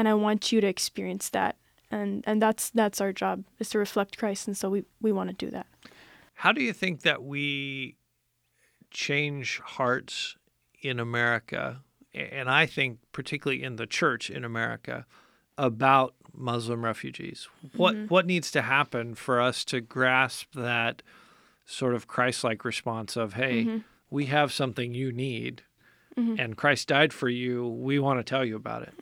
And 0.00 0.08
I 0.08 0.14
want 0.14 0.50
you 0.50 0.62
to 0.62 0.66
experience 0.66 1.28
that. 1.28 1.56
And 1.90 2.24
and 2.26 2.40
that's 2.40 2.70
that's 2.70 3.02
our 3.02 3.12
job 3.12 3.44
is 3.58 3.68
to 3.70 3.78
reflect 3.78 4.16
Christ 4.16 4.46
and 4.46 4.56
so 4.56 4.70
we, 4.70 4.84
we 5.02 5.12
want 5.12 5.28
to 5.28 5.36
do 5.36 5.50
that. 5.50 5.66
How 6.36 6.52
do 6.52 6.62
you 6.62 6.72
think 6.72 7.02
that 7.02 7.22
we 7.22 7.96
change 8.90 9.58
hearts 9.58 10.36
in 10.80 10.98
America 10.98 11.82
and 12.14 12.48
I 12.48 12.64
think 12.64 13.00
particularly 13.12 13.62
in 13.62 13.76
the 13.76 13.86
church 13.86 14.30
in 14.30 14.42
America 14.42 15.04
about 15.58 16.14
Muslim 16.32 16.82
refugees? 16.82 17.46
What 17.76 17.94
mm-hmm. 17.94 18.06
what 18.06 18.24
needs 18.24 18.50
to 18.52 18.62
happen 18.62 19.14
for 19.14 19.38
us 19.38 19.66
to 19.66 19.82
grasp 19.82 20.54
that 20.54 21.02
sort 21.66 21.94
of 21.94 22.06
Christ-like 22.06 22.64
response 22.64 23.16
of, 23.18 23.34
"Hey, 23.34 23.64
mm-hmm. 23.64 23.78
we 24.08 24.26
have 24.26 24.50
something 24.50 24.94
you 24.94 25.12
need, 25.12 25.62
mm-hmm. 26.16 26.36
and 26.38 26.56
Christ 26.56 26.88
died 26.88 27.12
for 27.12 27.28
you. 27.28 27.68
We 27.68 27.98
want 27.98 28.18
to 28.18 28.24
tell 28.24 28.46
you 28.46 28.56
about 28.56 28.82
it." 28.84 28.94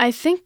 I 0.00 0.12
think 0.12 0.42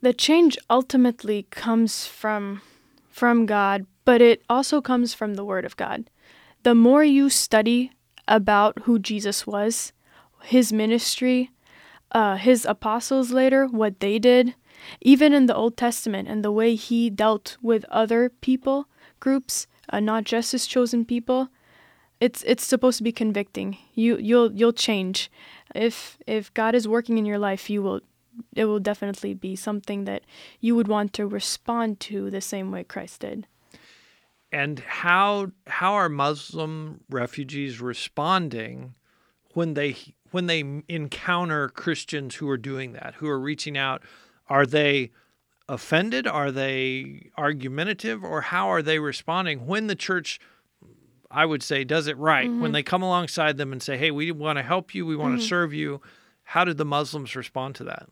the 0.00 0.12
change 0.14 0.56
ultimately 0.70 1.42
comes 1.50 2.06
from 2.06 2.62
from 3.10 3.46
God, 3.46 3.84
but 4.04 4.22
it 4.22 4.42
also 4.48 4.80
comes 4.80 5.12
from 5.12 5.34
the 5.34 5.44
Word 5.44 5.64
of 5.64 5.76
God. 5.76 6.08
The 6.62 6.76
more 6.76 7.02
you 7.02 7.28
study 7.28 7.90
about 8.28 8.82
who 8.84 9.00
Jesus 9.00 9.44
was, 9.44 9.92
his 10.44 10.72
ministry, 10.72 11.50
uh, 12.12 12.36
his 12.36 12.64
apostles 12.64 13.32
later, 13.32 13.66
what 13.66 13.98
they 13.98 14.20
did, 14.20 14.54
even 15.00 15.32
in 15.32 15.46
the 15.46 15.54
Old 15.56 15.76
Testament 15.76 16.28
and 16.28 16.44
the 16.44 16.52
way 16.52 16.76
he 16.76 17.10
dealt 17.10 17.56
with 17.60 17.84
other 17.90 18.30
people 18.30 18.86
groups, 19.18 19.66
uh, 19.90 19.98
not 19.98 20.22
just 20.22 20.52
his 20.52 20.64
chosen 20.64 21.04
people, 21.04 21.48
it's 22.20 22.44
it's 22.44 22.64
supposed 22.64 22.98
to 22.98 23.04
be 23.04 23.10
convicting. 23.10 23.78
You 23.94 24.16
you'll 24.18 24.52
you'll 24.52 24.72
change. 24.72 25.28
If 25.74 26.18
if 26.24 26.54
God 26.54 26.76
is 26.76 26.86
working 26.86 27.18
in 27.18 27.26
your 27.26 27.38
life, 27.38 27.68
you 27.68 27.82
will 27.82 28.00
it 28.54 28.66
will 28.66 28.80
definitely 28.80 29.34
be 29.34 29.56
something 29.56 30.04
that 30.04 30.22
you 30.60 30.74
would 30.74 30.88
want 30.88 31.12
to 31.14 31.26
respond 31.26 32.00
to 32.00 32.30
the 32.30 32.40
same 32.40 32.70
way 32.70 32.84
Christ 32.84 33.20
did. 33.20 33.46
And 34.50 34.80
how 34.80 35.52
how 35.66 35.94
are 35.94 36.08
Muslim 36.08 37.00
refugees 37.08 37.80
responding 37.80 38.94
when 39.54 39.74
they 39.74 39.96
when 40.30 40.46
they 40.46 40.82
encounter 40.88 41.68
Christians 41.68 42.36
who 42.36 42.48
are 42.48 42.58
doing 42.58 42.92
that, 42.92 43.14
who 43.16 43.28
are 43.28 43.38
reaching 43.38 43.76
out, 43.78 44.02
are 44.48 44.66
they 44.66 45.10
offended? 45.68 46.26
Are 46.26 46.50
they 46.50 47.30
argumentative? 47.38 48.24
Or 48.24 48.40
how 48.40 48.70
are 48.70 48.82
they 48.82 48.98
responding 48.98 49.66
when 49.66 49.86
the 49.86 49.94
church, 49.94 50.40
I 51.30 51.46
would 51.46 51.62
say, 51.62 51.84
does 51.84 52.06
it 52.06 52.16
right? 52.18 52.48
Mm-hmm. 52.48 52.60
When 52.62 52.72
they 52.72 52.82
come 52.82 53.02
alongside 53.02 53.56
them 53.56 53.72
and 53.72 53.82
say, 53.82 53.96
hey, 53.96 54.10
we 54.10 54.32
want 54.32 54.58
to 54.58 54.62
help 54.62 54.94
you, 54.94 55.06
we 55.06 55.16
want 55.16 55.34
mm-hmm. 55.34 55.42
to 55.42 55.46
serve 55.46 55.72
you. 55.72 56.00
How 56.44 56.64
did 56.64 56.78
the 56.78 56.84
Muslims 56.84 57.36
respond 57.36 57.74
to 57.76 57.84
that? 57.84 58.08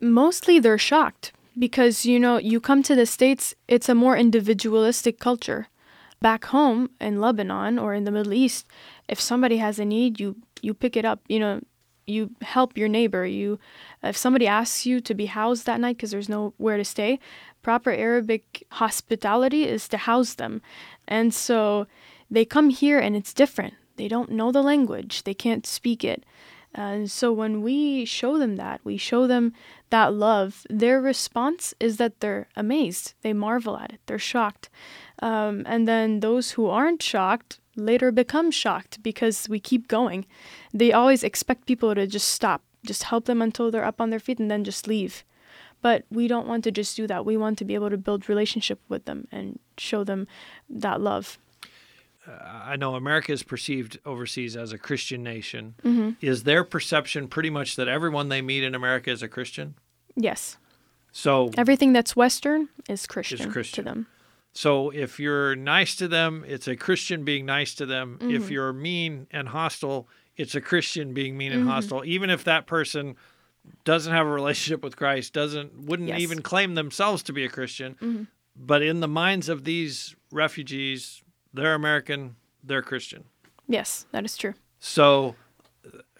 Mostly 0.00 0.58
they're 0.58 0.78
shocked 0.78 1.32
because, 1.58 2.04
you 2.04 2.20
know, 2.20 2.38
you 2.38 2.60
come 2.60 2.82
to 2.82 2.94
the 2.94 3.06
States, 3.06 3.54
it's 3.66 3.88
a 3.88 3.94
more 3.94 4.16
individualistic 4.16 5.18
culture. 5.18 5.68
Back 6.20 6.46
home 6.46 6.90
in 7.00 7.20
Lebanon 7.20 7.78
or 7.78 7.94
in 7.94 8.04
the 8.04 8.10
Middle 8.10 8.32
East, 8.32 8.66
if 9.08 9.20
somebody 9.20 9.58
has 9.58 9.78
a 9.78 9.84
need, 9.84 10.18
you 10.18 10.36
you 10.62 10.74
pick 10.74 10.96
it 10.96 11.04
up. 11.04 11.20
You 11.28 11.38
know, 11.38 11.60
you 12.06 12.30
help 12.40 12.76
your 12.76 12.88
neighbor. 12.88 13.26
You, 13.26 13.58
if 14.02 14.16
somebody 14.16 14.46
asks 14.46 14.86
you 14.86 15.00
to 15.00 15.14
be 15.14 15.26
housed 15.26 15.66
that 15.66 15.80
night 15.80 15.96
because 15.96 16.10
there's 16.10 16.28
nowhere 16.28 16.78
to 16.78 16.84
stay, 16.84 17.18
proper 17.62 17.90
Arabic 17.90 18.66
hospitality 18.72 19.64
is 19.64 19.88
to 19.88 19.98
house 19.98 20.34
them, 20.34 20.62
and 21.06 21.34
so 21.34 21.86
they 22.30 22.44
come 22.44 22.70
here 22.70 22.98
and 22.98 23.14
it's 23.14 23.34
different. 23.34 23.74
They 23.96 24.08
don't 24.08 24.30
know 24.30 24.52
the 24.52 24.62
language. 24.62 25.24
They 25.24 25.34
can't 25.34 25.66
speak 25.66 26.04
it. 26.04 26.24
And 26.76 27.10
so 27.10 27.32
when 27.32 27.62
we 27.62 28.04
show 28.04 28.36
them 28.38 28.56
that, 28.56 28.82
we 28.84 28.98
show 28.98 29.26
them 29.26 29.54
that 29.88 30.12
love, 30.12 30.66
their 30.68 31.00
response 31.00 31.72
is 31.80 31.96
that 31.96 32.20
they're 32.20 32.48
amazed. 32.54 33.14
They 33.22 33.32
marvel 33.32 33.78
at 33.78 33.92
it. 33.94 34.00
They're 34.04 34.18
shocked. 34.18 34.68
Um, 35.22 35.62
and 35.64 35.88
then 35.88 36.20
those 36.20 36.52
who 36.52 36.66
aren't 36.66 37.02
shocked 37.02 37.60
later 37.76 38.12
become 38.12 38.50
shocked 38.50 39.02
because 39.02 39.48
we 39.48 39.58
keep 39.58 39.88
going. 39.88 40.26
They 40.74 40.92
always 40.92 41.24
expect 41.24 41.66
people 41.66 41.94
to 41.94 42.06
just 42.06 42.28
stop, 42.28 42.62
just 42.84 43.04
help 43.04 43.24
them 43.24 43.40
until 43.40 43.70
they're 43.70 43.82
up 43.82 44.00
on 44.00 44.10
their 44.10 44.20
feet 44.20 44.38
and 44.38 44.50
then 44.50 44.62
just 44.62 44.86
leave. 44.86 45.24
But 45.80 46.04
we 46.10 46.28
don't 46.28 46.48
want 46.48 46.62
to 46.64 46.70
just 46.70 46.94
do 46.94 47.06
that. 47.06 47.24
We 47.24 47.38
want 47.38 47.56
to 47.58 47.64
be 47.64 47.74
able 47.74 47.90
to 47.90 47.96
build 47.96 48.28
relationship 48.28 48.80
with 48.88 49.06
them 49.06 49.28
and 49.32 49.58
show 49.78 50.04
them 50.04 50.26
that 50.68 51.00
love. 51.00 51.38
Uh, 52.26 52.32
I 52.64 52.76
know 52.76 52.94
America 52.94 53.32
is 53.32 53.42
perceived 53.42 53.98
overseas 54.04 54.56
as 54.56 54.72
a 54.72 54.78
Christian 54.78 55.22
nation. 55.22 55.74
Mm-hmm. 55.82 56.10
Is 56.20 56.42
their 56.42 56.64
perception 56.64 57.28
pretty 57.28 57.50
much 57.50 57.76
that 57.76 57.88
everyone 57.88 58.28
they 58.28 58.42
meet 58.42 58.64
in 58.64 58.74
America 58.74 59.10
is 59.10 59.22
a 59.22 59.28
Christian? 59.28 59.74
Yes. 60.14 60.56
So 61.12 61.50
everything 61.56 61.92
that's 61.92 62.14
Western 62.14 62.68
is 62.88 63.06
Christian, 63.06 63.40
is 63.40 63.52
Christian. 63.52 63.84
to 63.84 63.90
them. 63.90 64.06
So 64.52 64.90
if 64.90 65.20
you're 65.20 65.54
nice 65.54 65.96
to 65.96 66.08
them, 66.08 66.44
it's 66.46 66.66
a 66.66 66.76
Christian 66.76 67.24
being 67.24 67.44
nice 67.44 67.74
to 67.74 67.86
them. 67.86 68.18
Mm-hmm. 68.18 68.36
If 68.36 68.50
you're 68.50 68.72
mean 68.72 69.26
and 69.30 69.48
hostile, 69.48 70.08
it's 70.36 70.54
a 70.54 70.60
Christian 70.60 71.14
being 71.14 71.36
mean 71.36 71.52
and 71.52 71.62
mm-hmm. 71.62 71.70
hostile. 71.70 72.04
Even 72.04 72.30
if 72.30 72.44
that 72.44 72.66
person 72.66 73.16
doesn't 73.84 74.12
have 74.12 74.26
a 74.26 74.30
relationship 74.30 74.82
with 74.82 74.96
Christ, 74.96 75.32
doesn't 75.32 75.84
wouldn't 75.84 76.08
yes. 76.08 76.20
even 76.20 76.42
claim 76.42 76.74
themselves 76.74 77.22
to 77.24 77.32
be 77.32 77.44
a 77.44 77.48
Christian, 77.48 77.94
mm-hmm. 77.94 78.22
but 78.56 78.82
in 78.82 79.00
the 79.00 79.08
minds 79.08 79.48
of 79.48 79.64
these 79.64 80.14
refugees, 80.32 81.22
they're 81.56 81.74
American, 81.74 82.36
they're 82.62 82.82
Christian. 82.82 83.24
Yes, 83.68 84.06
that 84.12 84.24
is 84.24 84.36
true. 84.36 84.54
So 84.78 85.34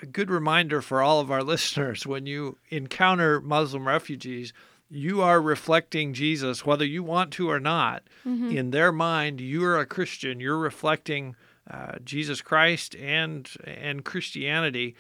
a 0.03 0.07
good 0.07 0.31
reminder 0.31 0.83
for 0.83 1.03
all 1.03 1.21
of 1.21 1.31
our 1.31 1.43
listeners 1.55 2.07
when 2.07 2.27
you 2.27 2.59
encounter 2.71 3.41
Muslim 3.41 3.87
refugees, 3.87 4.53
you 4.89 5.21
are 5.21 5.41
reflecting 5.41 6.15
Jesus, 6.15 6.65
whether 6.65 6.85
you 6.85 7.03
want 7.03 7.33
to 7.33 7.51
or 7.51 7.59
not. 7.59 8.05
Mm-hmm. 8.27 8.57
In 8.57 8.71
their 8.71 8.93
mind, 8.93 9.41
you're 9.41 9.79
a 9.79 9.87
Christian. 9.87 10.39
You're 10.39 10.59
reflecting 10.59 11.35
uh, 11.69 11.99
Jesus 12.05 12.41
Christ 12.41 12.95
and 12.95 13.51
and 13.65 14.05
Christianity. 14.05 14.95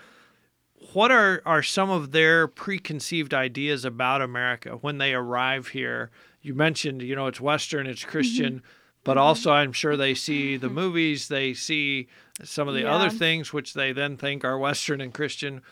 What 0.92 1.10
are, 1.10 1.40
are 1.46 1.62
some 1.62 1.88
of 1.88 2.12
their 2.12 2.46
preconceived 2.46 3.32
ideas 3.32 3.84
about 3.84 4.20
America 4.20 4.70
when 4.80 4.98
they 4.98 5.14
arrive 5.14 5.68
here? 5.68 6.10
You 6.42 6.54
mentioned, 6.54 7.02
you 7.02 7.16
know, 7.16 7.28
it's 7.28 7.40
Western, 7.40 7.86
it's 7.86 8.04
Christian, 8.04 8.56
mm-hmm. 8.56 8.66
But 9.06 9.12
mm-hmm. 9.12 9.20
also 9.20 9.52
I'm 9.52 9.72
sure 9.72 9.96
they 9.96 10.14
see 10.14 10.58
the 10.58 10.68
movies, 10.68 11.28
they 11.28 11.54
see 11.54 12.08
some 12.44 12.68
of 12.68 12.74
the 12.74 12.82
yeah. 12.82 12.94
other 12.94 13.08
things 13.08 13.52
which 13.52 13.72
they 13.72 13.92
then 13.92 14.18
think 14.18 14.44
are 14.44 14.58
Western 14.58 15.00
and 15.00 15.14
Christian. 15.14 15.62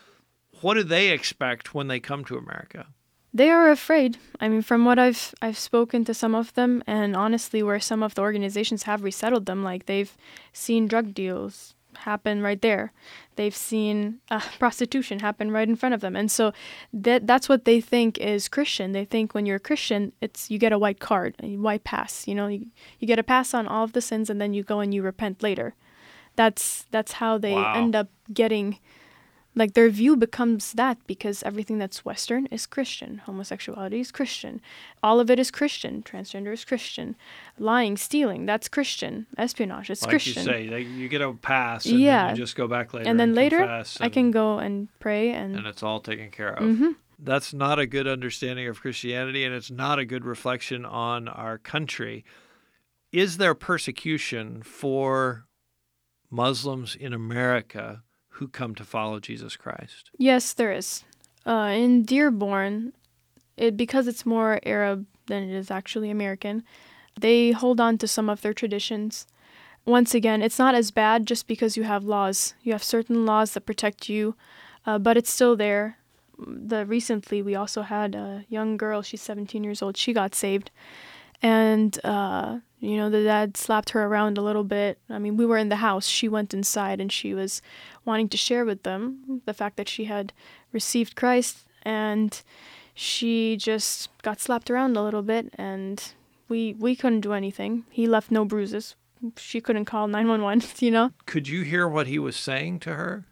What 0.62 0.74
do 0.74 0.82
they 0.82 1.10
expect 1.10 1.74
when 1.74 1.88
they 1.88 2.00
come 2.00 2.24
to 2.24 2.38
America? 2.38 2.86
they 3.34 3.50
are 3.50 3.68
afraid. 3.68 4.16
I 4.40 4.48
mean, 4.48 4.62
from 4.62 4.84
what 4.84 4.98
I've 4.98 5.34
I've 5.42 5.58
spoken 5.58 6.04
to 6.04 6.14
some 6.14 6.36
of 6.36 6.54
them, 6.54 6.84
and 6.86 7.16
honestly, 7.16 7.62
where 7.64 7.80
some 7.80 8.02
of 8.02 8.14
the 8.14 8.22
organizations 8.22 8.84
have 8.84 9.02
resettled 9.02 9.46
them, 9.46 9.64
like 9.64 9.86
they've 9.86 10.16
seen 10.52 10.86
drug 10.86 11.12
deals 11.12 11.74
happen 11.98 12.42
right 12.42 12.60
there, 12.60 12.92
they've 13.36 13.54
seen 13.54 14.20
uh, 14.30 14.40
prostitution 14.58 15.20
happen 15.20 15.50
right 15.50 15.68
in 15.68 15.76
front 15.76 15.94
of 15.94 16.00
them, 16.00 16.16
and 16.16 16.30
so 16.30 16.52
that 16.92 17.26
that's 17.26 17.48
what 17.48 17.64
they 17.64 17.80
think 17.80 18.18
is 18.18 18.48
Christian. 18.48 18.92
They 18.92 19.04
think 19.04 19.34
when 19.34 19.46
you're 19.46 19.56
a 19.56 19.60
Christian, 19.60 20.12
it's 20.20 20.50
you 20.50 20.58
get 20.58 20.72
a 20.72 20.78
white 20.78 21.00
card, 21.00 21.34
a 21.42 21.56
white 21.56 21.84
pass. 21.84 22.26
You 22.26 22.34
know, 22.34 22.46
you, 22.48 22.66
you 22.98 23.06
get 23.06 23.18
a 23.18 23.22
pass 23.22 23.54
on 23.54 23.66
all 23.66 23.84
of 23.84 23.92
the 23.92 24.00
sins, 24.00 24.30
and 24.30 24.40
then 24.40 24.54
you 24.54 24.62
go 24.62 24.80
and 24.80 24.92
you 24.92 25.02
repent 25.02 25.42
later. 25.42 25.74
That's 26.36 26.86
that's 26.90 27.12
how 27.12 27.38
they 27.38 27.54
wow. 27.54 27.74
end 27.74 27.94
up 27.94 28.08
getting 28.32 28.78
like 29.56 29.74
their 29.74 29.88
view 29.88 30.16
becomes 30.16 30.72
that 30.72 30.98
because 31.06 31.42
everything 31.44 31.78
that's 31.78 32.04
Western 32.04 32.46
is 32.46 32.66
Christian. 32.66 33.18
Homosexuality 33.18 34.00
is 34.00 34.10
Christian. 34.10 34.60
All 35.02 35.20
of 35.20 35.30
it 35.30 35.38
is 35.38 35.50
Christian. 35.50 36.02
Transgender 36.02 36.52
is 36.52 36.64
Christian. 36.64 37.14
Lying, 37.58 37.96
stealing, 37.96 38.46
that's 38.46 38.68
Christian. 38.68 39.26
Espionage 39.38 39.90
is 39.90 40.02
like 40.02 40.10
Christian. 40.10 40.46
Like 40.46 40.64
you 40.64 40.70
say, 40.70 40.82
you 40.82 41.08
get 41.08 41.22
a 41.22 41.32
pass 41.32 41.86
and 41.86 42.00
yeah. 42.00 42.26
then 42.26 42.36
you 42.36 42.42
just 42.42 42.56
go 42.56 42.66
back 42.66 42.92
later. 42.92 43.08
And 43.08 43.18
then 43.18 43.30
and 43.30 43.36
later, 43.36 43.62
and, 43.62 43.96
I 44.00 44.08
can 44.08 44.30
go 44.30 44.58
and 44.58 44.88
pray 44.98 45.30
and. 45.30 45.54
And 45.54 45.66
it's 45.66 45.82
all 45.82 46.00
taken 46.00 46.30
care 46.30 46.52
of. 46.54 46.64
Mm-hmm. 46.64 46.90
That's 47.20 47.54
not 47.54 47.78
a 47.78 47.86
good 47.86 48.08
understanding 48.08 48.66
of 48.66 48.80
Christianity 48.80 49.44
and 49.44 49.54
it's 49.54 49.70
not 49.70 49.98
a 50.00 50.04
good 50.04 50.24
reflection 50.24 50.84
on 50.84 51.28
our 51.28 51.58
country. 51.58 52.24
Is 53.12 53.36
there 53.36 53.54
persecution 53.54 54.62
for 54.62 55.46
Muslims 56.28 56.96
in 56.96 57.12
America? 57.12 58.02
Who 58.34 58.48
come 58.48 58.74
to 58.74 58.84
follow 58.84 59.20
Jesus 59.20 59.56
Christ? 59.56 60.10
Yes, 60.18 60.52
there 60.52 60.72
is. 60.72 61.04
Uh, 61.46 61.72
in 61.74 62.02
Dearborn, 62.02 62.92
it 63.56 63.76
because 63.76 64.08
it's 64.08 64.26
more 64.26 64.60
Arab 64.64 65.06
than 65.26 65.44
it 65.44 65.54
is 65.54 65.70
actually 65.70 66.10
American, 66.10 66.64
they 67.20 67.52
hold 67.52 67.80
on 67.80 67.98
to 67.98 68.08
some 68.08 68.28
of 68.28 68.40
their 68.40 68.52
traditions. 68.52 69.26
Once 69.84 70.14
again, 70.14 70.42
it's 70.42 70.58
not 70.58 70.74
as 70.74 70.90
bad 70.90 71.26
just 71.26 71.46
because 71.46 71.76
you 71.76 71.84
have 71.84 72.04
laws. 72.04 72.54
You 72.62 72.72
have 72.72 72.82
certain 72.82 73.24
laws 73.24 73.52
that 73.52 73.66
protect 73.66 74.08
you, 74.08 74.34
uh, 74.86 74.98
but 74.98 75.16
it's 75.16 75.30
still 75.30 75.56
there. 75.56 75.98
The 76.38 76.84
recently 76.84 77.40
we 77.42 77.54
also 77.54 77.82
had 77.82 78.14
a 78.14 78.44
young 78.48 78.76
girl. 78.76 79.02
She's 79.02 79.22
17 79.22 79.62
years 79.62 79.82
old. 79.82 79.96
She 79.96 80.12
got 80.12 80.34
saved, 80.34 80.70
and 81.44 82.02
uh, 82.04 82.58
you 82.80 82.96
know, 82.96 83.10
the 83.10 83.22
dad 83.22 83.56
slapped 83.56 83.90
her 83.90 84.04
around 84.04 84.38
a 84.38 84.42
little 84.42 84.64
bit. 84.64 84.98
I 85.10 85.18
mean, 85.18 85.36
we 85.36 85.44
were 85.44 85.58
in 85.58 85.68
the 85.68 85.76
house. 85.76 86.06
She 86.06 86.26
went 86.26 86.54
inside 86.54 87.00
and 87.00 87.12
she 87.12 87.34
was 87.34 87.60
wanting 88.04 88.30
to 88.30 88.36
share 88.38 88.64
with 88.64 88.82
them 88.82 89.42
the 89.44 89.52
fact 89.52 89.76
that 89.76 89.88
she 89.88 90.06
had 90.06 90.32
received 90.72 91.16
Christ. 91.16 91.66
And 91.82 92.40
she 92.94 93.58
just 93.58 94.08
got 94.22 94.40
slapped 94.40 94.70
around 94.70 94.96
a 94.96 95.02
little 95.02 95.22
bit 95.22 95.52
and 95.56 96.02
we 96.48 96.74
we 96.78 96.96
couldn't 96.96 97.20
do 97.20 97.34
anything. 97.34 97.84
He 97.90 98.06
left 98.06 98.30
no 98.30 98.46
bruises. 98.46 98.96
She 99.36 99.60
couldn't 99.60 99.84
call 99.84 100.08
911, 100.08 100.70
you 100.78 100.90
know? 100.90 101.10
Could 101.26 101.48
you 101.48 101.62
hear 101.62 101.86
what 101.86 102.06
he 102.06 102.18
was 102.18 102.36
saying 102.36 102.80
to 102.80 102.94
her? 102.94 103.24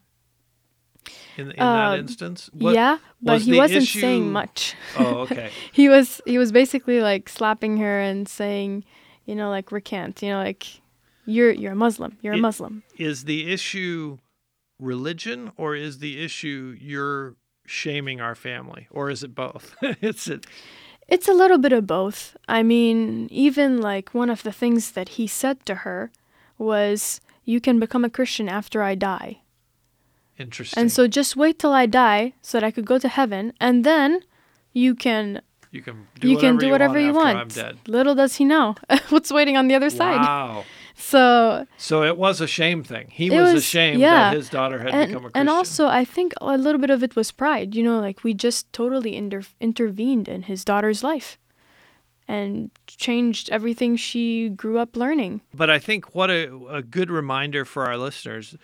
In, 1.37 1.51
in 1.51 1.61
uh, 1.61 1.91
that 1.91 1.99
instance? 1.99 2.51
What, 2.53 2.75
yeah, 2.75 2.99
but 3.21 3.35
was 3.35 3.45
he 3.45 3.57
wasn't 3.57 3.83
issue... 3.83 4.01
saying 4.01 4.33
much. 4.33 4.75
Oh, 4.99 5.19
okay. 5.21 5.51
he 5.73 5.89
was 5.89 6.21
he 6.27 6.39
was 6.39 6.53
basically 6.53 7.01
like 7.01 7.29
slapping 7.29 7.79
her 7.79 8.01
and 8.01 8.29
saying, 8.29 8.85
you 9.25 9.35
know, 9.35 9.51
like 9.51 9.73
recant, 9.73 10.23
you 10.23 10.31
know, 10.31 10.39
like 10.39 10.67
you're 11.25 11.53
you're 11.53 11.73
a 11.73 11.77
Muslim, 11.77 12.17
you're 12.23 12.35
it, 12.35 12.39
a 12.39 12.43
Muslim. 12.43 12.83
Is 12.99 13.25
the 13.25 13.53
issue 13.53 14.19
religion 14.79 15.53
or 15.57 15.75
is 15.77 15.99
the 15.99 16.23
issue 16.23 16.77
you're 16.81 17.37
shaming 17.67 18.21
our 18.21 18.35
family 18.35 18.89
or 18.91 19.11
is 19.11 19.23
it 19.23 19.35
both? 19.35 19.75
it's 19.83 20.29
it 20.29 20.47
It's 21.09 21.29
a 21.29 21.35
little 21.35 21.59
bit 21.59 21.73
of 21.73 21.87
both. 21.87 22.37
I 22.49 22.63
mean, 22.63 23.29
even 23.31 23.81
like 23.81 24.15
one 24.15 24.31
of 24.31 24.43
the 24.43 24.53
things 24.53 24.93
that 24.93 25.11
he 25.11 25.27
said 25.27 25.65
to 25.67 25.77
her 25.77 26.11
was 26.59 27.21
you 27.45 27.61
can 27.61 27.81
become 27.81 28.05
a 28.05 28.11
Christian 28.11 28.49
after 28.49 28.83
I 28.83 28.95
die. 28.95 29.42
Interesting. 30.43 30.81
And 30.81 30.93
so 30.93 31.07
just 31.07 31.37
wait 31.37 31.59
till 31.59 31.73
I 31.73 31.87
die 31.87 32.35
so 32.43 32.59
that 32.59 32.65
I 32.65 32.71
could 32.71 32.85
go 32.85 32.99
to 32.99 33.09
heaven 33.09 33.53
and 33.61 33.85
then 33.85 34.21
you 34.73 34.95
can 34.95 35.41
you 35.71 35.81
can 35.83 36.07
do 36.21 36.29
you 36.29 36.37
whatever 36.37 36.53
can 36.53 36.59
do 36.59 36.67
you 36.67 36.73
whatever 36.73 37.13
want 37.13 37.57
you 37.57 37.63
want. 37.63 37.89
Little 37.89 38.15
does 38.15 38.37
he 38.37 38.45
know 38.45 38.75
what's 39.09 39.33
waiting 39.33 39.57
on 39.57 39.69
the 39.69 39.75
other 39.75 39.91
side. 39.91 40.21
Wow. 40.21 40.65
So 40.95 41.67
So 41.79 42.05
it 42.05 42.19
was 42.19 42.41
a 42.43 42.47
shame 42.47 42.85
thing. 42.85 43.09
He 43.11 43.31
was, 43.31 43.55
was, 43.55 43.65
ashamed 43.65 43.99
yeah. 43.99 44.31
that 44.31 44.37
his 44.37 44.51
daughter 44.51 44.79
had 44.79 44.95
and, 44.95 45.09
become 45.09 45.25
a 45.25 45.31
Christian. 45.31 45.41
And 45.41 45.49
also, 45.49 45.87
I 45.87 46.05
think 46.05 46.35
a 46.41 46.57
little 46.59 46.81
bit 46.81 46.91
of 46.91 47.03
it 47.03 47.17
was 47.17 47.33
pride. 47.33 47.75
You 47.75 47.83
know, 47.83 47.99
like 47.99 48.23
we 48.23 48.35
just 48.35 48.71
totally 48.75 49.17
inter- 49.17 49.43
intervened 49.59 50.29
in 50.29 50.43
his 50.43 50.65
daughter's 50.65 51.03
life 51.03 51.39
and 52.29 52.71
changed 52.87 53.51
everything 53.51 53.97
she 53.97 54.51
grew 54.51 54.79
up 54.79 54.97
learning. 54.97 55.41
But 55.55 55.71
I 55.71 55.79
think 55.79 56.15
what 56.15 56.31
a, 56.31 56.55
a 56.69 56.83
good 56.83 57.11
reminder 57.11 57.65
for 57.65 57.87
our 57.87 57.97
listeners 57.97 58.57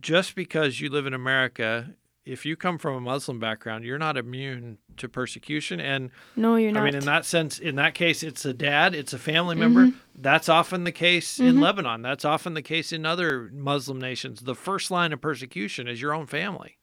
just 0.00 0.34
because 0.34 0.80
you 0.80 0.90
live 0.90 1.06
in 1.06 1.14
America 1.14 1.94
if 2.24 2.44
you 2.44 2.56
come 2.56 2.78
from 2.78 2.94
a 2.94 3.00
Muslim 3.00 3.40
background, 3.40 3.84
you're 3.84 3.98
not 3.98 4.16
immune 4.16 4.78
to 4.98 5.08
persecution. 5.08 5.80
And 5.80 6.10
no, 6.36 6.56
you're 6.56 6.72
not. 6.72 6.82
I 6.82 6.84
mean, 6.84 6.94
in 6.94 7.04
that 7.06 7.24
sense, 7.24 7.58
in 7.58 7.76
that 7.76 7.94
case, 7.94 8.22
it's 8.22 8.44
a 8.44 8.52
dad, 8.52 8.94
it's 8.94 9.12
a 9.12 9.18
family 9.18 9.56
member. 9.56 9.86
Mm-hmm. 9.86 9.98
That's 10.14 10.48
often 10.48 10.84
the 10.84 10.92
case 10.92 11.34
mm-hmm. 11.34 11.48
in 11.48 11.60
Lebanon. 11.60 12.02
That's 12.02 12.24
often 12.24 12.54
the 12.54 12.62
case 12.62 12.92
in 12.92 13.06
other 13.06 13.50
Muslim 13.52 13.98
nations. 13.98 14.40
The 14.40 14.54
first 14.54 14.90
line 14.90 15.12
of 15.12 15.20
persecution 15.20 15.88
is 15.88 16.00
your 16.00 16.14
own 16.14 16.26
family. 16.26 16.78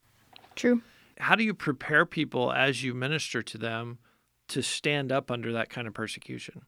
True. 0.55 0.81
How 1.19 1.35
do 1.35 1.43
you 1.43 1.53
prepare 1.53 2.05
people 2.05 2.51
as 2.51 2.83
you 2.83 2.93
minister 2.93 3.41
to 3.41 3.57
them 3.57 3.99
to 4.49 4.61
stand 4.61 5.11
up 5.11 5.29
under 5.29 5.53
that 5.53 5.69
kind 5.69 5.87
of 5.87 5.93
persecution? 5.93 6.63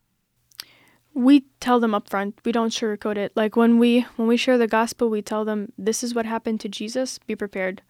We 1.14 1.46
tell 1.60 1.80
them 1.80 1.96
up 1.96 2.10
front 2.10 2.40
we 2.46 2.52
don't 2.52 2.72
sugarcoat 2.72 3.18
it 3.18 3.32
like 3.36 3.56
when 3.56 3.78
we 3.80 4.02
when 4.16 4.28
we 4.28 4.38
share 4.38 4.58
the 4.58 4.68
gospel 4.68 5.10
we 5.10 5.22
tell 5.22 5.44
them 5.44 5.72
this 5.78 6.04
is 6.04 6.14
what 6.14 6.26
happened 6.26 6.60
to 6.60 6.70
jesus 6.70 7.20
be 7.20 7.36
prepared 7.36 7.82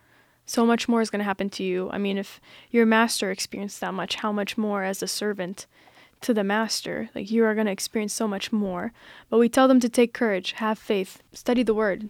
so 0.50 0.66
much 0.66 0.90
more 0.90 1.00
is 1.00 1.12
going 1.12 1.20
to 1.20 1.26
happen 1.26 1.50
to 1.52 1.64
you. 1.64 1.90
I 1.92 2.00
mean, 2.00 2.18
if 2.18 2.42
your 2.72 2.86
master 2.86 3.30
experienced 3.30 3.80
that 3.82 3.94
much, 3.94 4.16
how 4.16 4.32
much 4.32 4.58
more 4.58 4.84
as 4.84 5.04
a 5.04 5.08
servant 5.08 5.68
to 6.22 6.34
the 6.34 6.44
master? 6.44 7.10
Like, 7.14 7.30
you 7.30 7.46
are 7.46 7.54
going 7.54 7.68
to 7.68 7.72
experience 7.72 8.14
so 8.14 8.28
much 8.28 8.52
more. 8.52 8.92
But 9.30 9.38
we 9.38 9.48
tell 9.48 9.68
them 9.68 9.80
to 9.80 9.90
take 9.90 10.12
courage, 10.12 10.54
have 10.54 10.80
faith, 10.80 11.22
study 11.34 11.62
the 11.62 11.76
word. 11.76 12.10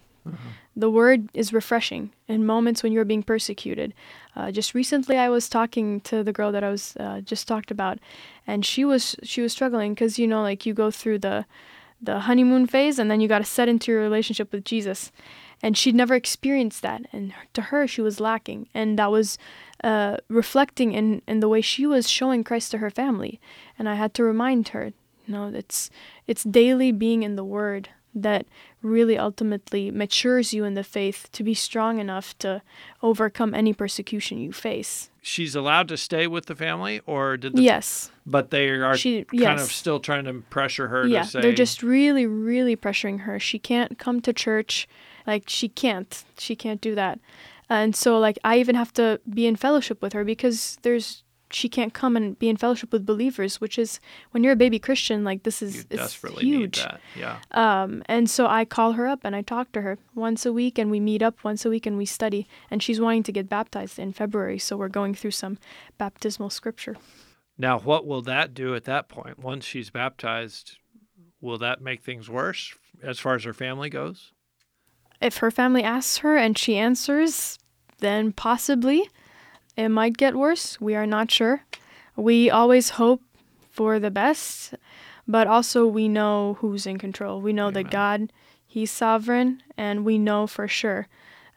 The 0.75 0.89
word 0.89 1.29
is 1.33 1.51
refreshing 1.51 2.11
in 2.27 2.45
moments 2.45 2.83
when 2.83 2.91
you're 2.91 3.05
being 3.05 3.23
persecuted. 3.23 3.93
Uh, 4.35 4.51
just 4.51 4.73
recently, 4.73 5.17
I 5.17 5.29
was 5.29 5.49
talking 5.49 6.01
to 6.01 6.23
the 6.23 6.31
girl 6.31 6.51
that 6.51 6.63
I 6.63 6.69
was 6.69 6.95
uh, 6.97 7.21
just 7.21 7.47
talked 7.47 7.71
about, 7.71 7.99
and 8.47 8.65
she 8.65 8.85
was 8.85 9.15
she 9.23 9.41
was 9.41 9.51
struggling 9.51 9.93
because 9.93 10.17
you 10.17 10.27
know, 10.27 10.41
like 10.41 10.65
you 10.65 10.73
go 10.73 10.91
through 10.91 11.19
the 11.19 11.45
the 12.01 12.21
honeymoon 12.21 12.65
phase, 12.65 12.97
and 12.97 13.11
then 13.11 13.19
you 13.19 13.27
got 13.27 13.39
to 13.39 13.45
set 13.45 13.67
into 13.67 13.91
your 13.91 14.01
relationship 14.01 14.51
with 14.51 14.63
Jesus. 14.63 15.11
And 15.61 15.77
she'd 15.77 15.93
never 15.95 16.15
experienced 16.15 16.81
that 16.83 17.01
and 17.11 17.33
to 17.53 17.63
her 17.63 17.85
she 17.85 17.99
was 17.99 18.21
lacking. 18.21 18.69
And 18.73 18.97
that 18.97 19.11
was 19.11 19.37
uh, 19.83 20.15
reflecting 20.29 20.93
in, 20.93 21.21
in 21.27 21.41
the 21.41 21.49
way 21.49 21.59
she 21.59 21.85
was 21.85 22.09
showing 22.09 22.45
christ 22.45 22.71
to 22.71 22.77
her 22.77 22.89
family. 22.89 23.41
And 23.77 23.89
i 23.89 23.95
had 23.95 24.13
to 24.13 24.23
remind 24.23 24.69
her 24.69 24.93
you 25.29 25.35
know 25.35 25.47
it's 25.53 25.89
it's 26.25 26.43
daily 26.43 26.91
being 26.91 27.23
in 27.23 27.35
the 27.35 27.43
word 27.43 27.89
that 28.13 28.45
really 28.81 29.17
ultimately 29.17 29.91
matures 29.91 30.53
you 30.53 30.63
in 30.63 30.73
the 30.73 30.83
faith 30.83 31.29
to 31.31 31.43
be 31.43 31.53
strong 31.53 31.99
enough 31.99 32.37
to 32.39 32.61
overcome 33.03 33.53
any 33.53 33.73
persecution 33.73 34.39
you 34.39 34.51
face. 34.51 35.09
She's 35.21 35.55
allowed 35.55 35.87
to 35.89 35.97
stay 35.97 36.27
with 36.27 36.45
the 36.45 36.55
family, 36.55 37.01
or 37.05 37.37
did 37.37 37.55
the, 37.55 37.61
yes, 37.61 38.11
but 38.25 38.51
they 38.51 38.69
are 38.69 38.95
she, 38.95 39.25
kind 39.25 39.41
yes. 39.41 39.63
of 39.63 39.71
still 39.71 39.99
trying 39.99 40.25
to 40.25 40.33
pressure 40.49 40.87
her. 40.87 41.05
Yeah, 41.05 41.23
to 41.23 41.29
say, 41.29 41.41
they're 41.41 41.51
just 41.51 41.83
really, 41.83 42.25
really 42.25 42.75
pressuring 42.75 43.21
her. 43.21 43.39
She 43.39 43.59
can't 43.59 43.99
come 43.99 44.21
to 44.21 44.33
church. 44.33 44.87
Like 45.27 45.43
she 45.47 45.69
can't. 45.69 46.23
She 46.37 46.55
can't 46.55 46.81
do 46.81 46.95
that. 46.95 47.19
And 47.69 47.95
so 47.95 48.17
like 48.17 48.39
I 48.43 48.57
even 48.57 48.75
have 48.75 48.93
to 48.93 49.19
be 49.29 49.45
in 49.45 49.55
fellowship 49.55 50.01
with 50.01 50.13
her 50.13 50.23
because 50.23 50.79
there's 50.81 51.23
she 51.51 51.69
can't 51.69 51.93
come 51.93 52.15
and 52.15 52.37
be 52.37 52.49
in 52.49 52.57
fellowship 52.57 52.91
with 52.91 53.05
believers, 53.05 53.59
which 53.59 53.77
is 53.77 53.99
when 54.31 54.43
you're 54.43 54.53
a 54.53 54.57
baby 54.57 54.79
Christian, 54.79 55.23
like 55.23 55.43
this 55.43 55.61
is 55.61 55.85
desperately 55.85 56.45
huge. 56.45 56.77
Need 56.77 56.85
that. 56.85 57.01
Yeah. 57.15 57.39
Um, 57.51 58.03
and 58.07 58.29
so 58.29 58.47
I 58.47 58.65
call 58.65 58.93
her 58.93 59.07
up 59.07 59.21
and 59.23 59.35
I 59.35 59.41
talk 59.41 59.71
to 59.73 59.81
her 59.81 59.97
once 60.15 60.45
a 60.45 60.53
week, 60.53 60.77
and 60.77 60.91
we 60.91 60.99
meet 60.99 61.21
up 61.21 61.43
once 61.43 61.65
a 61.65 61.69
week 61.69 61.85
and 61.85 61.97
we 61.97 62.05
study. 62.05 62.47
And 62.69 62.83
she's 62.83 63.01
wanting 63.01 63.23
to 63.23 63.31
get 63.31 63.49
baptized 63.49 63.99
in 63.99 64.13
February, 64.13 64.59
so 64.59 64.77
we're 64.77 64.89
going 64.89 65.15
through 65.15 65.31
some 65.31 65.57
baptismal 65.97 66.49
scripture. 66.49 66.97
Now, 67.57 67.79
what 67.79 68.05
will 68.05 68.21
that 68.21 68.53
do 68.53 68.75
at 68.75 68.85
that 68.85 69.09
point? 69.09 69.39
Once 69.39 69.65
she's 69.65 69.89
baptized, 69.89 70.77
will 71.41 71.57
that 71.57 71.81
make 71.81 72.03
things 72.03 72.29
worse 72.29 72.73
as 73.03 73.19
far 73.19 73.35
as 73.35 73.43
her 73.43 73.53
family 73.53 73.89
goes? 73.89 74.31
If 75.21 75.37
her 75.37 75.51
family 75.51 75.83
asks 75.83 76.19
her 76.19 76.37
and 76.37 76.57
she 76.57 76.77
answers, 76.77 77.59
then 77.99 78.31
possibly 78.31 79.09
it 79.75 79.89
might 79.89 80.17
get 80.17 80.35
worse. 80.35 80.79
We 80.81 80.95
are 80.95 81.05
not 81.05 81.31
sure. 81.31 81.63
We 82.15 82.49
always 82.49 82.91
hope 82.91 83.21
for 83.71 83.99
the 83.99 84.11
best, 84.11 84.73
but 85.27 85.47
also 85.47 85.87
we 85.87 86.07
know 86.07 86.57
who's 86.59 86.85
in 86.85 86.97
control. 86.97 87.41
We 87.41 87.53
know 87.53 87.67
Amen. 87.67 87.83
that 87.83 87.91
God, 87.91 88.33
He's 88.67 88.91
sovereign, 88.91 89.63
and 89.77 90.05
we 90.05 90.17
know 90.17 90.45
for 90.47 90.67
sure 90.67 91.07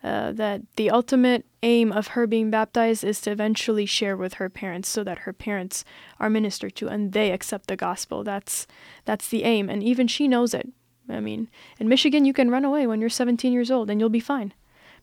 uh, 0.03 0.33
that 0.33 0.62
the 0.77 0.90
ultimate 0.90 1.46
aim 1.62 1.92
of 1.92 2.09
her 2.09 2.27
being 2.27 2.51
baptized 2.51 3.05
is 3.05 3.20
to 3.20 3.31
eventually 3.31 3.87
share 3.87 4.16
with 4.16 4.35
her 4.35 4.48
parents 4.48 4.88
so 4.88 5.05
that 5.05 5.18
her 5.18 5.33
parents 5.33 5.85
are 6.18 6.31
ministered 6.31 6.75
to 6.77 6.88
and 6.88 7.12
they 7.12 7.31
accept 7.31 7.68
the 7.68 7.77
gospel. 7.77 8.25
That's 8.25 8.66
that's 9.05 9.29
the 9.29 9.44
aim, 9.44 9.68
and 9.68 9.83
even 9.83 10.09
she 10.09 10.27
knows 10.27 10.55
it. 10.55 10.68
I 11.09 11.20
mean, 11.20 11.48
in 11.79 11.88
Michigan, 11.88 12.25
you 12.25 12.33
can 12.33 12.51
run 12.51 12.64
away 12.64 12.87
when 12.87 13.01
you're 13.01 13.11
17 13.11 13.53
years 13.53 13.70
old 13.70 13.90
and 13.90 14.01
you'll 14.01 14.09
be 14.09 14.20
fine. 14.20 14.55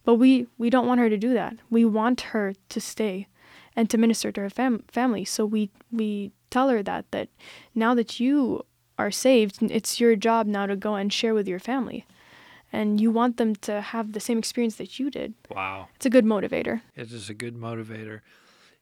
But 0.04 0.16
we, 0.16 0.48
we 0.58 0.70
don't 0.70 0.88
want 0.88 1.00
her 1.00 1.10
to 1.10 1.18
do 1.18 1.34
that. 1.34 1.56
We 1.70 1.86
want 1.86 2.22
her 2.22 2.54
to 2.70 2.82
stay 2.82 3.28
and 3.76 3.90
to 3.90 3.98
minister 3.98 4.32
to 4.32 4.42
her 4.42 4.50
fam- 4.50 4.84
family. 4.88 5.26
So 5.26 5.46
we, 5.46 5.70
we 5.92 6.32
tell 6.50 6.70
her 6.70 6.82
that, 6.84 7.06
that 7.12 7.30
now 7.76 7.94
that 7.94 8.20
you 8.20 8.66
are 8.98 9.12
saved, 9.12 9.62
it's 9.62 10.00
your 10.00 10.16
job 10.16 10.48
now 10.48 10.66
to 10.66 10.76
go 10.76 10.96
and 10.96 11.12
share 11.14 11.34
with 11.34 11.48
your 11.48 11.60
family. 11.60 12.06
and 12.72 13.02
you 13.02 13.12
want 13.12 13.38
them 13.38 13.56
to 13.56 13.82
have 13.82 14.14
the 14.14 14.20
same 14.20 14.38
experience 14.38 14.76
that 14.76 15.00
you 15.00 15.10
did. 15.10 15.34
Wow. 15.50 15.88
It's 15.96 16.06
a 16.06 16.10
good 16.10 16.26
motivator. 16.26 16.82
It 16.96 17.12
is 17.12 17.30
a 17.30 17.34
good 17.34 17.56
motivator. 17.56 18.22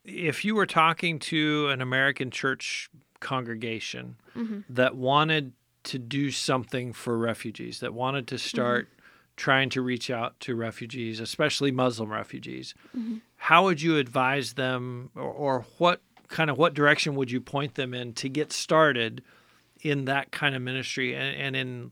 If 0.03 0.45
you 0.45 0.56
were 0.56 0.65
talking 0.65 1.19
to 1.19 1.69
an 1.69 1.82
American 1.82 2.32
church 2.32 2.89
congregation 3.19 4.17
mm-hmm. 4.36 4.62
that 4.69 4.95
wanted 4.95 5.53
to 5.86 5.99
do 5.99 6.32
something 6.32 6.93
for 6.93 7.17
refugees, 7.17 7.80
that 7.80 7.93
wanted 7.93 8.27
to 8.27 8.38
start 8.38 8.86
mm-hmm. 8.86 8.97
Trying 9.38 9.69
to 9.69 9.82
reach 9.82 10.10
out 10.10 10.38
to 10.41 10.56
refugees, 10.56 11.19
especially 11.19 11.71
Muslim 11.71 12.12
refugees, 12.12 12.73
mm-hmm. 12.97 13.17
how 13.38 13.63
would 13.63 13.82
you 13.82 13.97
advise 13.97 14.54
them 14.54 15.12
or, 15.15 15.21
or 15.32 15.65
what 15.78 16.02
kind 16.28 16.50
of 16.50 16.58
what 16.58 16.73
direction 16.73 17.15
would 17.15 17.32
you 17.32 17.39
point 17.39 17.76
them 17.76 17.93
in 17.93 18.13
to 18.13 18.28
get 18.28 18.52
started 18.52 19.23
in 19.82 20.06
that 20.06 20.32
kind 20.32 20.56
of 20.56 20.62
ministry 20.62 21.15
and, 21.15 21.38
and 21.38 21.56
in 21.56 21.91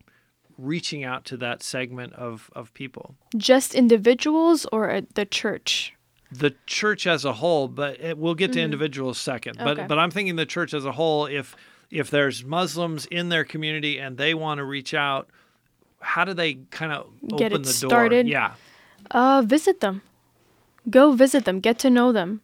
reaching 0.57 1.03
out 1.03 1.23
to 1.25 1.37
that 1.37 1.61
segment 1.61 2.13
of, 2.13 2.49
of 2.53 2.73
people? 2.73 3.15
Just 3.37 3.75
individuals 3.75 4.65
or 4.71 5.01
the 5.13 5.25
church? 5.25 5.93
The 6.31 6.55
church 6.65 7.05
as 7.05 7.23
a 7.23 7.33
whole, 7.33 7.67
but 7.67 8.01
it, 8.01 8.17
we'll 8.17 8.33
get 8.33 8.47
to 8.53 8.59
mm-hmm. 8.59 8.65
individuals 8.65 9.19
second. 9.19 9.61
Okay. 9.61 9.75
But 9.75 9.87
but 9.87 9.99
I'm 9.99 10.09
thinking 10.09 10.35
the 10.35 10.45
church 10.47 10.73
as 10.73 10.83
a 10.83 10.91
whole. 10.91 11.27
If 11.27 11.55
if 11.91 12.09
there's 12.09 12.43
Muslims 12.43 13.05
in 13.05 13.29
their 13.29 13.45
community 13.45 13.99
and 13.99 14.17
they 14.17 14.33
want 14.33 14.57
to 14.57 14.63
reach 14.63 14.95
out, 14.95 15.29
how 16.05 16.23
do 16.23 16.33
they 16.33 16.55
kind 16.71 16.91
of 16.91 17.07
get 17.37 17.51
open 17.51 17.61
it 17.61 17.65
the 17.65 17.73
started? 17.73 18.27
Yeah. 18.27 18.53
Uh, 19.11 19.43
visit 19.45 19.81
them. 19.81 20.01
Go 20.89 21.11
visit 21.11 21.45
them. 21.45 21.59
Get 21.59 21.79
to 21.79 21.89
know 21.89 22.11
them. 22.11 22.41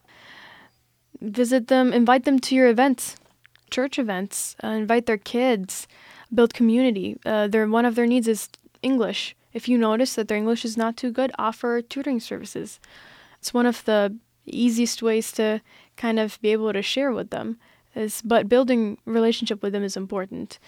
Visit 1.21 1.67
them. 1.67 1.93
Invite 1.93 2.25
them 2.25 2.39
to 2.39 2.55
your 2.55 2.67
events, 2.67 3.15
church 3.69 3.99
events. 3.99 4.55
Uh, 4.63 4.69
invite 4.69 5.05
their 5.05 5.17
kids 5.17 5.87
build 6.33 6.53
community. 6.53 7.17
Uh, 7.25 7.47
their 7.47 7.67
one 7.67 7.85
of 7.85 7.95
their 7.95 8.07
needs 8.07 8.27
is 8.27 8.49
English. 8.81 9.35
If 9.53 9.67
you 9.67 9.77
notice 9.77 10.15
that 10.15 10.27
their 10.27 10.37
English 10.37 10.63
is 10.63 10.77
not 10.77 10.97
too 10.97 11.11
good, 11.11 11.31
offer 11.37 11.81
tutoring 11.81 12.19
services. 12.19 12.79
It's 13.39 13.53
one 13.53 13.65
of 13.65 13.83
the 13.85 14.15
easiest 14.45 15.03
ways 15.03 15.31
to 15.33 15.61
kind 15.97 16.19
of 16.19 16.39
be 16.41 16.51
able 16.51 16.71
to 16.73 16.81
share 16.81 17.11
with 17.11 17.29
them. 17.29 17.57
Is 17.93 18.21
but 18.21 18.47
building 18.47 18.97
relationship 19.05 19.61
with 19.61 19.73
them 19.73 19.83
is 19.83 19.97
important. 19.97 20.59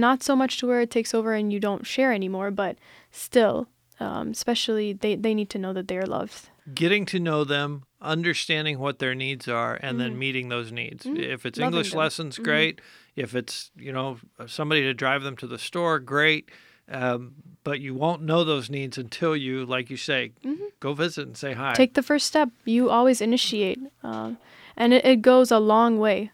Not 0.00 0.22
so 0.22 0.36
much 0.36 0.58
to 0.58 0.66
where 0.66 0.80
it 0.80 0.90
takes 0.90 1.14
over 1.14 1.34
and 1.34 1.52
you 1.52 1.60
don't 1.60 1.86
share 1.86 2.12
anymore, 2.12 2.50
but 2.50 2.76
still, 3.10 3.68
um, 4.00 4.30
especially 4.30 4.92
they, 4.92 5.16
they 5.16 5.34
need 5.34 5.50
to 5.50 5.58
know 5.58 5.72
that 5.72 5.88
they 5.88 5.98
are 5.98 6.06
loved. 6.06 6.48
Getting 6.74 7.04
to 7.06 7.20
know 7.20 7.44
them, 7.44 7.84
understanding 8.00 8.78
what 8.78 8.98
their 8.98 9.14
needs 9.14 9.48
are, 9.48 9.74
and 9.74 9.98
mm-hmm. 9.98 9.98
then 9.98 10.18
meeting 10.18 10.48
those 10.48 10.72
needs. 10.72 11.04
Mm-hmm. 11.04 11.18
If 11.18 11.46
it's 11.46 11.58
Loving 11.58 11.74
English 11.74 11.90
them. 11.90 11.98
lessons, 11.98 12.34
mm-hmm. 12.34 12.44
great. 12.44 12.76
Mm-hmm 12.76 12.86
if 13.16 13.34
it's 13.34 13.70
you 13.76 13.92
know 13.92 14.18
somebody 14.46 14.82
to 14.82 14.94
drive 14.94 15.22
them 15.22 15.36
to 15.38 15.46
the 15.46 15.58
store, 15.58 15.98
great. 15.98 16.50
Um, 16.88 17.34
but 17.62 17.80
you 17.80 17.94
won't 17.94 18.20
know 18.20 18.44
those 18.44 18.68
needs 18.68 18.98
until 18.98 19.34
you, 19.34 19.64
like 19.64 19.88
you 19.88 19.96
say, 19.96 20.32
mm-hmm. 20.44 20.64
go 20.80 20.92
visit 20.92 21.26
and 21.26 21.36
say 21.36 21.54
hi. 21.54 21.72
Take 21.72 21.94
the 21.94 22.02
first 22.02 22.26
step. 22.26 22.50
You 22.66 22.90
always 22.90 23.20
initiate, 23.20 23.78
uh, 24.02 24.32
and 24.76 24.92
it, 24.92 25.04
it 25.04 25.22
goes 25.22 25.50
a 25.50 25.58
long 25.58 25.98
way 25.98 26.30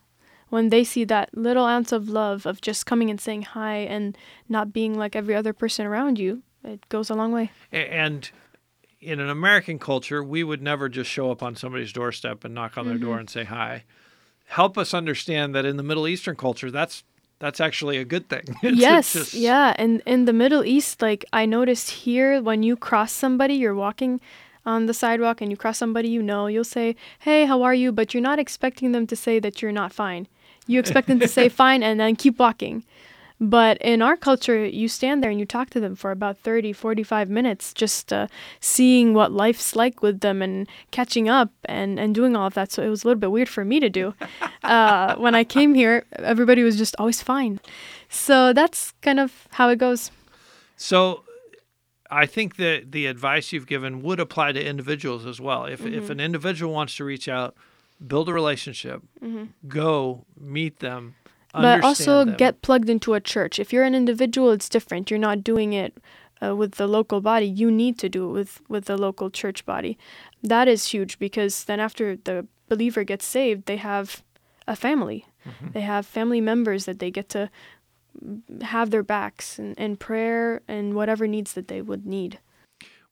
when 0.51 0.69
they 0.69 0.85
see 0.85 1.05
that 1.05 1.37
little 1.37 1.65
ounce 1.65 1.93
of 1.93 2.09
love 2.09 2.47
of 2.47 2.61
just 2.61 2.87
coming 2.87 3.11
and 3.11 3.21
saying 3.21 3.43
hi 3.43 3.77
and 3.77 4.17
not 4.49 4.73
being 4.73 4.99
like 4.99 5.17
every 5.17 5.35
other 5.35 5.53
person 5.53 5.87
around 5.87 6.19
you. 6.19 6.43
It 6.63 6.87
goes 6.91 7.09
a 7.09 7.15
long 7.15 7.33
way. 7.33 7.51
And 7.73 8.31
in 9.01 9.19
an 9.19 9.31
American 9.31 9.79
culture, 9.79 10.23
we 10.23 10.45
would 10.45 10.61
never 10.61 10.91
just 10.91 11.11
show 11.11 11.31
up 11.31 11.43
on 11.43 11.57
somebody's 11.57 11.93
doorstep 11.93 12.45
and 12.45 12.55
knock 12.55 12.77
on 12.77 12.87
their 12.87 12.97
mm-hmm. 12.97 13.05
door 13.07 13.19
and 13.19 13.31
say 13.31 13.45
hi 13.45 13.85
help 14.51 14.77
us 14.77 14.93
understand 14.93 15.55
that 15.55 15.65
in 15.65 15.77
the 15.77 15.83
Middle 15.83 16.07
Eastern 16.07 16.37
culture, 16.37 16.71
that's 16.71 17.05
that's 17.39 17.61
actually 17.61 17.97
a 17.97 18.05
good 18.05 18.29
thing. 18.29 18.45
yes, 18.63 19.15
just... 19.15 19.35
yeah, 19.35 19.75
and 19.79 20.03
in 20.05 20.27
the 20.27 20.33
Middle 20.33 20.65
East, 20.65 21.01
like 21.01 21.25
I 21.33 21.47
noticed 21.47 21.91
here, 21.91 22.43
when 22.43 22.63
you 22.63 22.77
cross 22.77 23.13
somebody, 23.13 23.55
you're 23.55 23.75
walking 23.75 24.21
on 24.67 24.85
the 24.85 24.93
sidewalk 24.93 25.41
and 25.41 25.51
you 25.51 25.57
cross 25.57 25.79
somebody 25.79 26.09
you 26.09 26.23
know, 26.23 26.47
you'll 26.49 26.65
say, 26.65 26.97
"Hey, 27.21 27.47
how 27.47 27.63
are 27.63 27.75
you?" 27.75 27.93
But 27.93 28.13
you're 28.13 28.23
not 28.23 28.39
expecting 28.39 28.93
them 28.93 29.07
to 29.07 29.17
say 29.17 29.39
that 29.39 29.63
you're 29.63 29.73
not 29.73 29.93
fine. 29.93 30.29
You 30.67 30.79
expect 30.79 31.09
them 31.09 31.21
to 31.21 31.29
say 31.29 31.49
fine 31.63 31.83
and 31.83 31.99
then 31.99 32.17
keep 32.17 32.39
walking. 32.39 32.85
But 33.43 33.79
in 33.79 34.03
our 34.03 34.19
culture, 34.19 34.67
you 34.67 34.87
stand 34.87 35.23
there 35.23 35.31
and 35.31 35.41
you 35.41 35.47
talk 35.47 35.71
to 35.71 35.81
them 35.81 35.97
for 35.97 36.11
about 36.11 36.37
30, 36.39 36.75
45 36.75 37.31
minutes, 37.31 37.73
just 37.73 38.13
uh, 38.13 38.27
seeing 38.61 39.15
what 39.15 39.33
life's 39.33 39.75
like 39.75 40.03
with 40.03 40.21
them 40.21 40.43
and 40.43 40.69
catching 40.91 41.27
up 41.27 41.51
and, 41.65 41.99
and 41.99 42.15
doing 42.15 42.37
all 42.37 42.47
of 42.47 42.55
that. 42.55 42.71
So 42.71 42.83
it 42.83 42.91
was 42.91 43.03
a 43.03 43.07
little 43.07 43.19
bit 43.19 43.31
weird 43.31 43.49
for 43.49 43.65
me 43.65 43.81
to 43.81 43.89
do. 43.89 44.15
Uh, 44.63 45.17
when 45.17 45.35
I 45.35 45.43
came 45.43 45.75
here, 45.75 46.05
everybody 46.13 46.63
was 46.63 46.77
just 46.77 46.95
always 46.99 47.23
fine. 47.23 47.61
So 48.11 48.53
that's 48.53 48.93
kind 49.01 49.19
of 49.19 49.49
how 49.53 49.71
it 49.71 49.77
goes. 49.77 50.11
So 50.77 51.25
I 52.11 52.27
think 52.27 52.57
that 52.57 52.93
the 52.93 53.07
advice 53.07 53.53
you've 53.53 53.67
given 53.67 54.03
would 54.03 54.21
apply 54.21 54.53
to 54.53 54.65
individuals 54.65 55.25
as 55.25 55.41
well. 55.41 55.65
If, 55.65 55.81
mm-hmm. 55.81 55.95
if 55.95 56.11
an 56.11 56.21
individual 56.21 56.73
wants 56.73 56.95
to 56.97 57.05
reach 57.05 57.27
out, 57.27 57.57
build 58.07 58.29
a 58.29 58.33
relationship, 58.33 59.03
mm-hmm. 59.23 59.45
go 59.69 60.25
meet 60.39 60.81
them, 60.81 61.15
but 61.53 61.83
also 61.83 62.25
them. 62.25 62.37
get 62.37 62.63
plugged 62.63 62.89
into 62.89 63.15
a 63.15 63.21
church. 63.21 63.59
If 63.59 63.73
you're 63.73 63.85
an 63.85 63.95
individual, 63.95 64.51
it's 64.51 64.69
different. 64.69 65.11
You're 65.11 65.19
not 65.19 65.45
doing 65.45 65.73
it 65.73 65.97
uh, 66.43 66.57
with 66.57 66.73
the 66.73 66.87
local 66.87 67.21
body. 67.21 67.47
You 67.47 67.71
need 67.71 67.99
to 67.99 68.09
do 68.09 68.29
it 68.29 68.33
with 68.33 68.63
with 68.69 68.85
the 68.87 68.97
local 68.97 69.31
church 69.31 69.67
body. 69.67 69.99
That 70.43 70.69
is 70.69 70.87
huge 70.87 71.19
because 71.19 71.65
then 71.65 71.81
after 71.81 72.17
the 72.17 72.47
believer 72.69 73.05
gets 73.05 73.25
saved, 73.25 73.67
they 73.67 73.77
have 73.77 74.23
a 74.67 74.77
family. 74.77 75.27
Mm-hmm. 75.47 75.73
They 75.73 75.81
have 75.81 76.07
family 76.07 76.41
members 76.41 76.85
that 76.85 76.99
they 76.99 77.11
get 77.11 77.29
to 77.31 77.51
have 78.63 78.91
their 78.91 79.03
backs 79.03 79.59
and, 79.59 79.75
and 79.79 79.99
prayer 79.99 80.63
and 80.69 80.95
whatever 80.95 81.27
needs 81.27 81.55
that 81.55 81.69
they 81.69 81.81
would 81.81 82.07
need. 82.07 82.39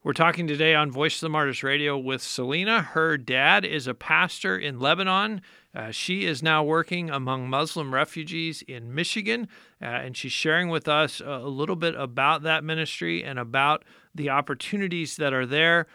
We're 0.09 0.15
talking 0.15 0.47
today 0.47 0.75
on 0.75 0.91
Voice 0.91 1.17
of 1.17 1.21
the 1.21 1.29
Martyrs 1.29 1.63
Radio 1.63 1.99
with 1.99 2.23
Selena. 2.23 2.81
Her 2.81 3.19
dad 3.19 3.67
is 3.67 3.87
a 3.87 3.93
pastor 3.93 4.57
in 4.57 4.81
Lebanon. 4.81 5.43
Uh, 5.75 5.91
she 5.91 6.25
is 6.25 6.43
now 6.43 6.65
working 6.65 7.11
among 7.11 7.51
Muslim 7.51 7.93
refugees 7.93 8.63
in 8.63 8.95
Michigan, 8.95 9.49
uh, 9.83 9.85
and 9.85 10.17
she's 10.17 10.33
sharing 10.33 10.71
with 10.71 10.89
us 10.89 11.21
a, 11.21 11.29
a 11.29 11.51
little 11.51 11.77
bit 11.77 11.95
about 11.95 12.43
that 12.45 12.65
ministry 12.65 13.23
and 13.23 13.39
about 13.39 13.85
the 14.15 14.31
opportunities 14.31 15.17
that 15.17 15.35
are 15.35 15.45
there. 15.45 15.87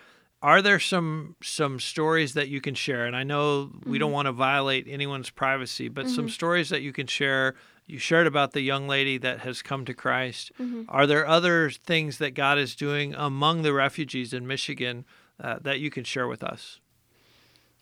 Are 0.44 0.62
there 0.62 0.80
some 0.80 1.38
some 1.42 1.80
stories 1.80 2.34
that 2.34 2.50
you 2.50 2.60
can 2.60 2.76
share? 2.76 3.06
And 3.06 3.16
I 3.16 3.24
know 3.24 3.72
mm-hmm. 3.74 3.90
we 3.90 3.98
don't 3.98 4.10
mm-hmm. 4.10 4.14
want 4.14 4.26
to 4.28 4.34
violate 4.34 4.86
anyone's 4.90 5.30
privacy, 5.30 5.88
but 5.88 6.06
mm-hmm. 6.06 6.16
some 6.16 6.30
stories 6.30 6.70
that 6.70 6.82
you 6.82 6.92
can 6.92 7.08
share. 7.08 7.56
You 7.86 7.98
shared 7.98 8.28
about 8.28 8.52
the 8.52 8.62
young 8.62 8.88
lady 8.88 9.18
that 9.18 9.40
has 9.40 9.62
come 9.62 9.86
to 9.86 9.94
Christ. 9.94 10.52
Mm-hmm. 10.60 10.84
Are 10.90 11.08
there 11.08 11.28
other 11.28 11.70
things 11.70 12.18
that 12.18 12.32
God 12.32 12.58
is 12.58 12.76
doing 12.76 13.14
among 13.16 13.62
the 13.62 13.74
refugees 13.74 14.34
in 14.34 14.46
Michigan 14.46 15.06
uh, 15.42 15.60
that 15.62 15.80
you 15.80 15.90
can 15.90 16.04
share 16.04 16.28
with 16.28 16.44
us? 16.44 16.80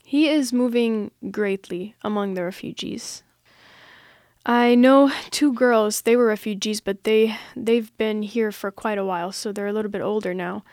He 0.04 0.28
is 0.30 0.52
moving 0.54 1.12
greatly 1.30 1.96
among 2.04 2.34
the 2.34 2.44
refugees. 2.44 3.24
I 4.46 4.74
know 4.74 5.12
two 5.30 5.54
girls, 5.54 6.02
they 6.02 6.16
were 6.16 6.26
refugees, 6.26 6.82
but 6.82 7.04
they 7.04 7.38
they've 7.56 7.96
been 7.98 8.22
here 8.24 8.52
for 8.52 8.72
quite 8.72 8.98
a 8.98 9.06
while, 9.06 9.32
so 9.32 9.52
they're 9.52 9.68
a 9.68 9.74
little 9.74 9.92
bit 9.92 10.02
older 10.02 10.34
now. 10.34 10.64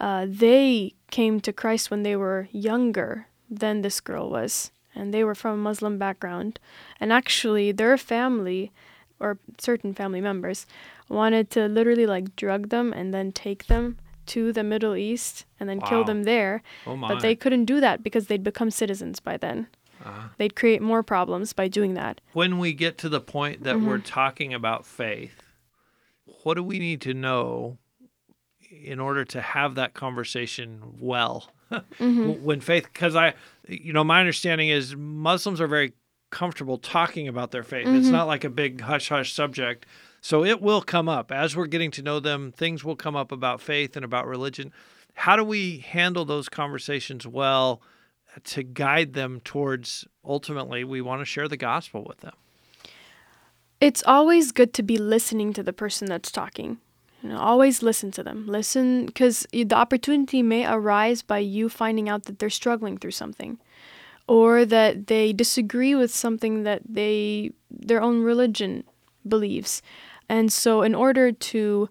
Uh, 0.00 0.26
they 0.28 0.94
came 1.10 1.40
to 1.40 1.52
Christ 1.52 1.90
when 1.90 2.02
they 2.02 2.16
were 2.16 2.48
younger 2.50 3.28
than 3.50 3.82
this 3.82 4.00
girl 4.00 4.30
was, 4.30 4.72
and 4.94 5.12
they 5.12 5.24
were 5.24 5.34
from 5.34 5.54
a 5.54 5.62
Muslim 5.62 5.98
background. 5.98 6.58
And 7.00 7.12
actually, 7.12 7.72
their 7.72 7.96
family, 7.96 8.72
or 9.20 9.38
certain 9.58 9.94
family 9.94 10.20
members, 10.20 10.66
wanted 11.08 11.50
to 11.50 11.68
literally 11.68 12.06
like 12.06 12.34
drug 12.36 12.70
them 12.70 12.92
and 12.92 13.12
then 13.12 13.32
take 13.32 13.66
them 13.66 13.98
to 14.26 14.52
the 14.52 14.64
Middle 14.64 14.96
East 14.96 15.44
and 15.60 15.68
then 15.68 15.78
wow. 15.80 15.88
kill 15.88 16.04
them 16.04 16.24
there. 16.24 16.62
Oh 16.86 16.96
but 16.96 17.20
they 17.20 17.36
couldn't 17.36 17.66
do 17.66 17.80
that 17.80 18.02
because 18.02 18.26
they'd 18.26 18.42
become 18.42 18.70
citizens 18.70 19.20
by 19.20 19.36
then. 19.36 19.66
Uh, 20.04 20.28
they'd 20.38 20.56
create 20.56 20.82
more 20.82 21.02
problems 21.02 21.52
by 21.52 21.68
doing 21.68 21.94
that. 21.94 22.20
When 22.32 22.58
we 22.58 22.72
get 22.72 22.98
to 22.98 23.08
the 23.08 23.20
point 23.20 23.62
that 23.64 23.76
mm-hmm. 23.76 23.86
we're 23.86 23.98
talking 23.98 24.52
about 24.52 24.84
faith, 24.84 25.42
what 26.42 26.54
do 26.54 26.62
we 26.62 26.78
need 26.78 27.00
to 27.02 27.14
know 27.14 27.78
in 28.82 29.00
order 29.00 29.24
to 29.26 29.40
have 29.40 29.74
that 29.76 29.94
conversation 29.94 30.80
well? 30.98 31.50
mm-hmm. 31.72 32.44
When 32.44 32.60
faith, 32.60 32.84
because 32.92 33.16
I, 33.16 33.34
you 33.68 33.92
know, 33.92 34.04
my 34.04 34.20
understanding 34.20 34.68
is 34.68 34.94
Muslims 34.96 35.60
are 35.60 35.66
very 35.66 35.92
comfortable 36.30 36.78
talking 36.78 37.28
about 37.28 37.52
their 37.52 37.62
faith. 37.62 37.86
Mm-hmm. 37.86 37.96
It's 37.96 38.08
not 38.08 38.26
like 38.26 38.44
a 38.44 38.50
big 38.50 38.80
hush 38.80 39.08
hush 39.08 39.32
subject. 39.32 39.86
So 40.20 40.44
it 40.44 40.60
will 40.60 40.82
come 40.82 41.08
up 41.08 41.30
as 41.30 41.56
we're 41.56 41.66
getting 41.66 41.90
to 41.92 42.02
know 42.02 42.18
them. 42.18 42.52
Things 42.52 42.82
will 42.82 42.96
come 42.96 43.14
up 43.14 43.30
about 43.30 43.60
faith 43.60 43.94
and 43.94 44.04
about 44.04 44.26
religion. 44.26 44.72
How 45.14 45.36
do 45.36 45.44
we 45.44 45.78
handle 45.78 46.24
those 46.24 46.48
conversations 46.48 47.26
well 47.26 47.82
to 48.44 48.62
guide 48.62 49.12
them 49.12 49.40
towards 49.40 50.06
ultimately 50.24 50.82
we 50.82 51.00
want 51.00 51.20
to 51.20 51.24
share 51.24 51.46
the 51.46 51.56
gospel 51.56 52.04
with 52.04 52.18
them? 52.20 52.34
It's 53.80 54.02
always 54.06 54.50
good 54.50 54.72
to 54.74 54.82
be 54.82 54.96
listening 54.96 55.52
to 55.52 55.62
the 55.62 55.72
person 55.72 56.08
that's 56.08 56.32
talking. 56.32 56.78
You 57.24 57.30
know, 57.30 57.38
always 57.38 57.82
listen 57.82 58.12
to 58.12 58.22
them. 58.22 58.46
Listen 58.46 59.06
because 59.06 59.46
the 59.50 59.74
opportunity 59.74 60.42
may 60.42 60.66
arise 60.66 61.22
by 61.22 61.38
you 61.38 61.68
finding 61.68 62.08
out 62.08 62.24
that 62.24 62.38
they're 62.38 62.50
struggling 62.50 62.98
through 62.98 63.12
something 63.12 63.58
or 64.28 64.64
that 64.64 65.08
they 65.08 65.32
disagree 65.32 65.94
with 65.94 66.14
something 66.14 66.62
that 66.62 66.82
they 66.88 67.50
their 67.70 68.00
own 68.00 68.22
religion 68.22 68.84
believes 69.26 69.82
and 70.28 70.52
so, 70.52 70.82
in 70.82 70.94
order 70.94 71.32
to 71.32 71.88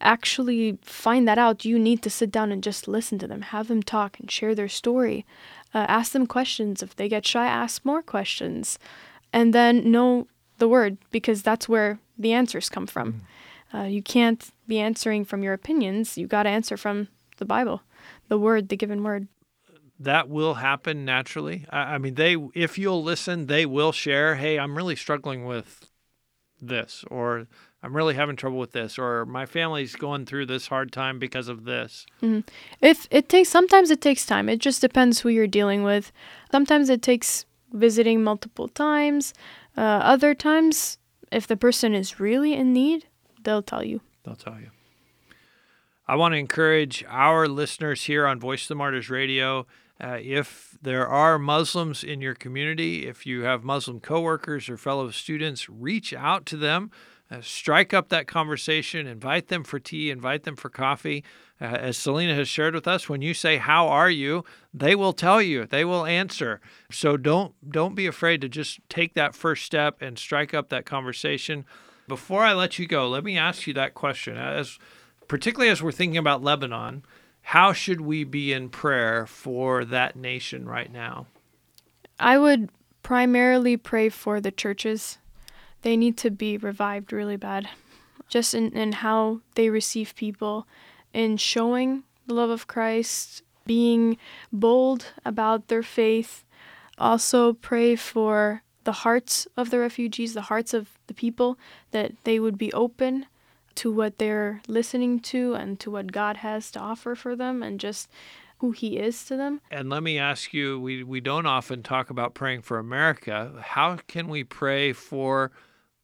actually 0.00 0.78
find 0.82 1.26
that 1.26 1.38
out, 1.38 1.64
you 1.64 1.78
need 1.78 2.02
to 2.02 2.10
sit 2.10 2.30
down 2.30 2.52
and 2.52 2.62
just 2.62 2.88
listen 2.88 3.18
to 3.18 3.26
them, 3.26 3.42
have 3.42 3.68
them 3.68 3.82
talk 3.82 4.18
and 4.20 4.30
share 4.30 4.54
their 4.54 4.68
story. 4.68 5.26
Uh, 5.74 5.84
ask 5.88 6.12
them 6.12 6.26
questions. 6.26 6.82
If 6.82 6.96
they 6.96 7.08
get 7.08 7.26
shy, 7.26 7.46
ask 7.46 7.84
more 7.84 8.02
questions. 8.02 8.78
And 9.32 9.52
then 9.52 9.90
know 9.90 10.26
the 10.58 10.68
word 10.68 10.98
because 11.10 11.42
that's 11.42 11.68
where 11.68 11.98
the 12.18 12.32
answers 12.32 12.68
come 12.68 12.86
from. 12.86 13.12
Mm-hmm. 13.12 13.24
Uh, 13.72 13.82
you 13.82 14.02
can't 14.02 14.50
be 14.66 14.78
answering 14.78 15.24
from 15.24 15.42
your 15.42 15.52
opinions. 15.52 16.16
You 16.16 16.26
got 16.26 16.44
to 16.44 16.48
answer 16.48 16.76
from 16.76 17.08
the 17.36 17.44
Bible, 17.44 17.82
the 18.28 18.38
word, 18.38 18.68
the 18.68 18.76
given 18.76 19.02
word 19.02 19.28
that 20.00 20.28
will 20.28 20.54
happen 20.54 21.04
naturally. 21.04 21.66
I, 21.70 21.94
I 21.94 21.98
mean, 21.98 22.14
they 22.14 22.36
if 22.54 22.78
you'll 22.78 23.02
listen, 23.02 23.46
they 23.46 23.66
will 23.66 23.92
share. 23.92 24.36
Hey, 24.36 24.58
I'm 24.58 24.76
really 24.76 24.96
struggling 24.96 25.44
with 25.44 25.90
this, 26.60 27.04
or 27.10 27.46
I'm 27.82 27.94
really 27.94 28.14
having 28.14 28.36
trouble 28.36 28.58
with 28.58 28.72
this, 28.72 28.98
or 28.98 29.24
my 29.26 29.46
family's 29.46 29.96
going 29.96 30.26
through 30.26 30.46
this 30.46 30.68
hard 30.68 30.92
time 30.92 31.18
because 31.18 31.48
of 31.48 31.64
this. 31.64 32.06
Mm-hmm. 32.22 32.40
If 32.80 33.06
it 33.10 33.28
takes, 33.28 33.48
sometimes 33.48 33.90
it 33.90 34.00
takes 34.00 34.26
time. 34.26 34.48
It 34.48 34.58
just 34.58 34.80
depends 34.80 35.20
who 35.20 35.28
you're 35.28 35.46
dealing 35.46 35.82
with. 35.82 36.12
Sometimes 36.50 36.88
it 36.88 37.02
takes 37.02 37.44
visiting 37.72 38.22
multiple 38.22 38.68
times. 38.68 39.34
Uh, 39.76 39.80
other 39.80 40.34
times, 40.34 40.98
if 41.30 41.46
the 41.46 41.56
person 41.56 41.94
is 41.94 42.18
really 42.18 42.54
in 42.54 42.72
need, 42.72 43.06
they'll 43.48 43.62
tell 43.62 43.82
you. 43.82 44.02
They'll 44.24 44.36
tell 44.36 44.60
you. 44.60 44.70
I 46.06 46.16
want 46.16 46.34
to 46.34 46.38
encourage 46.38 47.02
our 47.08 47.48
listeners 47.48 48.04
here 48.04 48.26
on 48.26 48.38
Voice 48.38 48.64
of 48.64 48.68
the 48.68 48.74
Martyrs 48.74 49.08
Radio 49.08 49.66
uh, 50.00 50.18
if 50.20 50.76
there 50.82 51.08
are 51.08 51.38
Muslims 51.38 52.04
in 52.04 52.20
your 52.20 52.34
community, 52.34 53.06
if 53.06 53.26
you 53.26 53.42
have 53.42 53.64
Muslim 53.64 54.00
coworkers 54.00 54.68
or 54.68 54.76
fellow 54.76 55.10
students, 55.10 55.68
reach 55.68 56.12
out 56.12 56.44
to 56.46 56.56
them. 56.56 56.90
Uh, 57.30 57.40
strike 57.42 57.92
up 57.92 58.08
that 58.08 58.26
conversation, 58.26 59.06
invite 59.06 59.48
them 59.48 59.62
for 59.62 59.78
tea, 59.78 60.10
invite 60.10 60.44
them 60.44 60.56
for 60.56 60.70
coffee. 60.70 61.22
Uh, 61.60 61.64
as 61.64 61.98
Selena 61.98 62.34
has 62.34 62.48
shared 62.48 62.74
with 62.74 62.88
us, 62.88 63.08
when 63.08 63.20
you 63.20 63.34
say 63.34 63.58
"How 63.58 63.88
are 63.88 64.08
you," 64.08 64.44
they 64.72 64.94
will 64.94 65.12
tell 65.12 65.42
you, 65.42 65.66
they 65.66 65.84
will 65.84 66.06
answer. 66.06 66.60
So 66.90 67.16
don't 67.16 67.54
don't 67.70 67.94
be 67.94 68.06
afraid 68.06 68.40
to 68.42 68.48
just 68.48 68.80
take 68.88 69.12
that 69.14 69.34
first 69.34 69.66
step 69.66 70.00
and 70.00 70.18
strike 70.18 70.54
up 70.54 70.70
that 70.70 70.86
conversation. 70.86 71.66
Before 72.08 72.42
I 72.42 72.54
let 72.54 72.78
you 72.78 72.86
go, 72.86 73.08
let 73.08 73.22
me 73.22 73.36
ask 73.36 73.66
you 73.66 73.74
that 73.74 73.94
question. 73.94 74.36
As 74.36 74.78
particularly 75.28 75.70
as 75.70 75.82
we're 75.82 75.92
thinking 75.92 76.16
about 76.16 76.42
Lebanon, 76.42 77.04
how 77.42 77.72
should 77.72 78.00
we 78.00 78.24
be 78.24 78.52
in 78.52 78.70
prayer 78.70 79.26
for 79.26 79.84
that 79.84 80.16
nation 80.16 80.66
right 80.66 80.90
now? 80.90 81.26
I 82.18 82.38
would 82.38 82.70
primarily 83.02 83.76
pray 83.76 84.08
for 84.08 84.40
the 84.40 84.50
churches. 84.50 85.18
They 85.82 85.96
need 85.96 86.16
to 86.18 86.30
be 86.30 86.56
revived 86.56 87.12
really 87.12 87.36
bad. 87.36 87.68
Just 88.28 88.54
in, 88.54 88.72
in 88.72 88.92
how 88.92 89.40
they 89.54 89.70
receive 89.70 90.14
people, 90.14 90.66
in 91.12 91.36
showing 91.36 92.04
the 92.26 92.34
love 92.34 92.50
of 92.50 92.66
Christ, 92.66 93.42
being 93.64 94.16
bold 94.52 95.12
about 95.24 95.68
their 95.68 95.82
faith. 95.82 96.44
Also, 96.98 97.52
pray 97.52 97.96
for 97.96 98.62
the 98.88 99.04
hearts 99.04 99.46
of 99.54 99.68
the 99.68 99.78
refugees, 99.78 100.32
the 100.32 100.40
hearts 100.40 100.72
of 100.72 100.98
the 101.08 101.12
people, 101.12 101.58
that 101.90 102.10
they 102.24 102.40
would 102.40 102.56
be 102.56 102.72
open 102.72 103.26
to 103.74 103.92
what 103.92 104.16
they're 104.16 104.62
listening 104.66 105.20
to 105.20 105.52
and 105.52 105.78
to 105.78 105.90
what 105.90 106.10
God 106.10 106.38
has 106.38 106.70
to 106.70 106.80
offer 106.80 107.14
for 107.14 107.36
them 107.36 107.62
and 107.62 107.78
just 107.78 108.08
who 108.60 108.70
he 108.70 108.96
is 108.96 109.26
to 109.26 109.36
them. 109.36 109.60
And 109.70 109.90
let 109.90 110.02
me 110.02 110.18
ask 110.18 110.54
you, 110.54 110.80
we, 110.80 111.04
we 111.04 111.20
don't 111.20 111.44
often 111.44 111.82
talk 111.82 112.08
about 112.08 112.32
praying 112.32 112.62
for 112.62 112.78
America. 112.78 113.52
How 113.60 113.98
can 114.08 114.26
we 114.26 114.42
pray 114.42 114.94
for 114.94 115.52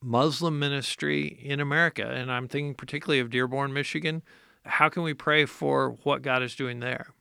Muslim 0.03 0.59
ministry 0.59 1.41
in 1.43 1.61
America? 1.61 2.07
And 2.07 2.31
I'm 2.31 2.49
thinking 2.49 2.75
particularly 2.75 3.21
of 3.21 3.31
Dearborn, 3.31 3.73
Michigan. 3.73 4.21
How 4.67 4.91
can 4.91 5.05
we 5.05 5.15
pray 5.15 5.47
for 5.47 5.97
what 6.03 6.21
God 6.21 6.43
is 6.43 6.55
doing 6.55 6.81
there? 6.81 7.15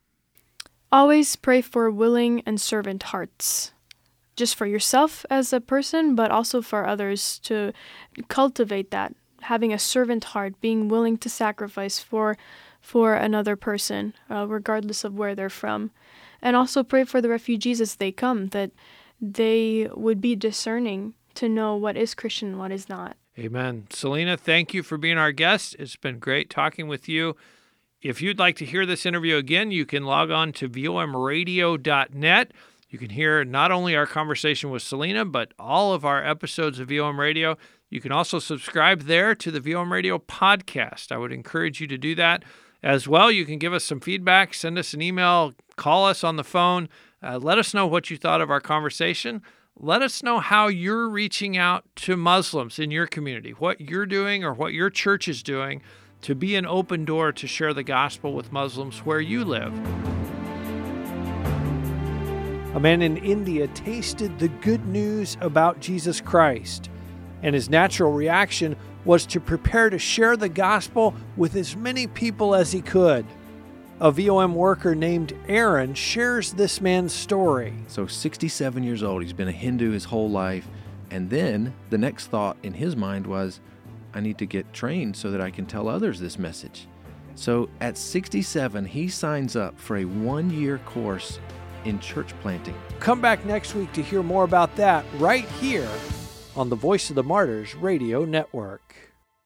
Always 0.91 1.37
pray 1.37 1.61
for 1.61 1.89
willing 1.89 2.43
and 2.45 2.59
servant 2.59 3.03
hearts. 3.03 3.71
Just 4.35 4.55
for 4.55 4.65
yourself 4.65 5.25
as 5.29 5.53
a 5.53 5.61
person, 5.61 6.15
but 6.15 6.31
also 6.31 6.61
for 6.61 6.87
others 6.87 7.39
to 7.39 7.71
cultivate 8.27 8.91
that 8.91 9.15
having 9.43 9.73
a 9.73 9.79
servant 9.79 10.23
heart, 10.25 10.59
being 10.61 10.87
willing 10.87 11.17
to 11.19 11.29
sacrifice 11.29 11.99
for 11.99 12.37
for 12.81 13.13
another 13.13 13.55
person, 13.55 14.13
uh, 14.29 14.45
regardless 14.45 15.05
of 15.05 15.13
where 15.13 15.35
they're 15.35 15.49
from, 15.49 15.91
and 16.41 16.55
also 16.55 16.83
pray 16.83 17.05
for 17.05 17.21
the 17.21 17.29
refugees 17.29 17.79
as 17.79 17.95
they 17.95 18.11
come 18.11 18.47
that 18.47 18.71
they 19.21 19.87
would 19.93 20.19
be 20.19 20.35
discerning 20.35 21.13
to 21.35 21.47
know 21.47 21.75
what 21.77 21.95
is 21.95 22.13
Christian 22.13 22.49
and 22.49 22.59
what 22.59 22.71
is 22.71 22.89
not. 22.89 23.15
Amen. 23.39 23.87
Selena, 23.89 24.35
thank 24.35 24.73
you 24.73 24.83
for 24.83 24.97
being 24.97 25.17
our 25.17 25.31
guest. 25.31 25.77
It's 25.79 25.95
been 25.95 26.19
great 26.19 26.49
talking 26.49 26.87
with 26.87 27.07
you. 27.07 27.35
If 28.01 28.21
you'd 28.21 28.37
like 28.37 28.57
to 28.57 28.65
hear 28.65 28.85
this 28.85 29.05
interview 29.05 29.37
again, 29.37 29.71
you 29.71 29.85
can 29.85 30.03
log 30.03 30.29
on 30.29 30.51
to 30.53 30.67
vomradio.net. 30.67 32.51
You 32.93 32.99
can 32.99 33.09
hear 33.09 33.43
not 33.43 33.71
only 33.71 33.95
our 33.95 34.05
conversation 34.05 34.69
with 34.69 34.83
Selena, 34.83 35.25
but 35.25 35.51
all 35.57 35.93
of 35.93 36.05
our 36.05 36.23
episodes 36.23 36.77
of 36.77 36.89
VOM 36.89 37.19
Radio. 37.19 37.57
You 37.89 37.99
can 37.99 38.11
also 38.11 38.37
subscribe 38.37 39.05
there 39.05 39.33
to 39.33 39.49
the 39.49 39.59
VOM 39.59 39.91
Radio 39.91 40.19
podcast. 40.19 41.11
I 41.11 41.17
would 41.17 41.31
encourage 41.31 41.81
you 41.81 41.87
to 41.87 41.97
do 41.97 42.13
that 42.13 42.43
as 42.83 43.07
well. 43.07 43.31
You 43.31 43.45
can 43.45 43.57
give 43.57 43.73
us 43.73 43.83
some 43.83 43.99
feedback, 43.99 44.53
send 44.53 44.77
us 44.77 44.93
an 44.93 45.01
email, 45.01 45.55
call 45.75 46.05
us 46.05 46.23
on 46.23 46.35
the 46.35 46.43
phone. 46.43 46.87
Uh, 47.23 47.39
let 47.39 47.57
us 47.57 47.73
know 47.73 47.87
what 47.87 48.11
you 48.11 48.17
thought 48.17 48.41
of 48.41 48.51
our 48.51 48.61
conversation. 48.61 49.41
Let 49.75 50.03
us 50.03 50.21
know 50.21 50.37
how 50.37 50.67
you're 50.67 51.09
reaching 51.09 51.57
out 51.57 51.85
to 51.95 52.15
Muslims 52.15 52.77
in 52.77 52.91
your 52.91 53.07
community, 53.07 53.53
what 53.53 53.81
you're 53.81 54.05
doing 54.05 54.43
or 54.43 54.53
what 54.53 54.71
your 54.71 54.91
church 54.91 55.27
is 55.27 55.41
doing 55.41 55.81
to 56.21 56.35
be 56.35 56.55
an 56.55 56.67
open 56.67 57.05
door 57.05 57.31
to 57.31 57.47
share 57.47 57.73
the 57.73 57.81
gospel 57.81 58.33
with 58.33 58.51
Muslims 58.51 58.99
where 58.99 59.19
you 59.19 59.43
live. 59.43 59.73
A 62.73 62.79
man 62.79 63.01
in 63.01 63.17
India 63.17 63.67
tasted 63.67 64.39
the 64.39 64.47
good 64.47 64.85
news 64.87 65.37
about 65.41 65.79
Jesus 65.79 66.19
Christ 66.19 66.89
and 67.43 67.53
his 67.53 67.69
natural 67.69 68.11
reaction 68.11 68.75
was 69.05 69.25
to 69.27 69.39
prepare 69.39 69.89
to 69.89 69.99
share 69.99 70.35
the 70.35 70.49
gospel 70.49 71.13
with 71.35 71.55
as 71.55 71.75
many 71.75 72.07
people 72.07 72.55
as 72.55 72.71
he 72.71 72.81
could. 72.81 73.25
A 73.99 74.11
VOM 74.11 74.55
worker 74.55 74.95
named 74.95 75.33
Aaron 75.47 75.93
shares 75.93 76.53
this 76.53 76.81
man's 76.81 77.13
story. 77.13 77.73
So, 77.87 78.07
67 78.07 78.81
years 78.81 79.03
old, 79.03 79.21
he's 79.21 79.33
been 79.33 79.47
a 79.47 79.51
Hindu 79.51 79.91
his 79.91 80.05
whole 80.05 80.29
life. 80.29 80.67
And 81.11 81.29
then 81.29 81.75
the 81.89 81.97
next 81.97 82.27
thought 82.27 82.57
in 82.63 82.73
his 82.73 82.95
mind 82.95 83.27
was, 83.27 83.59
I 84.13 84.19
need 84.19 84.37
to 84.39 84.45
get 84.45 84.73
trained 84.73 85.15
so 85.15 85.29
that 85.31 85.41
I 85.41 85.51
can 85.51 85.65
tell 85.65 85.87
others 85.87 86.19
this 86.19 86.39
message. 86.39 86.87
So, 87.35 87.69
at 87.81 87.97
67, 87.97 88.85
he 88.85 89.09
signs 89.09 89.55
up 89.55 89.77
for 89.79 89.97
a 89.97 90.05
one 90.05 90.49
year 90.49 90.79
course 90.79 91.39
in 91.85 91.99
church 91.99 92.33
planting. 92.41 92.75
Come 92.99 93.21
back 93.21 93.45
next 93.45 93.75
week 93.75 93.91
to 93.93 94.01
hear 94.01 94.23
more 94.23 94.43
about 94.43 94.75
that 94.75 95.05
right 95.15 95.47
here 95.61 95.89
on 96.55 96.69
the 96.69 96.75
Voice 96.75 97.09
of 97.09 97.15
the 97.15 97.23
Martyrs 97.23 97.75
radio 97.75 98.25
network. 98.25 98.92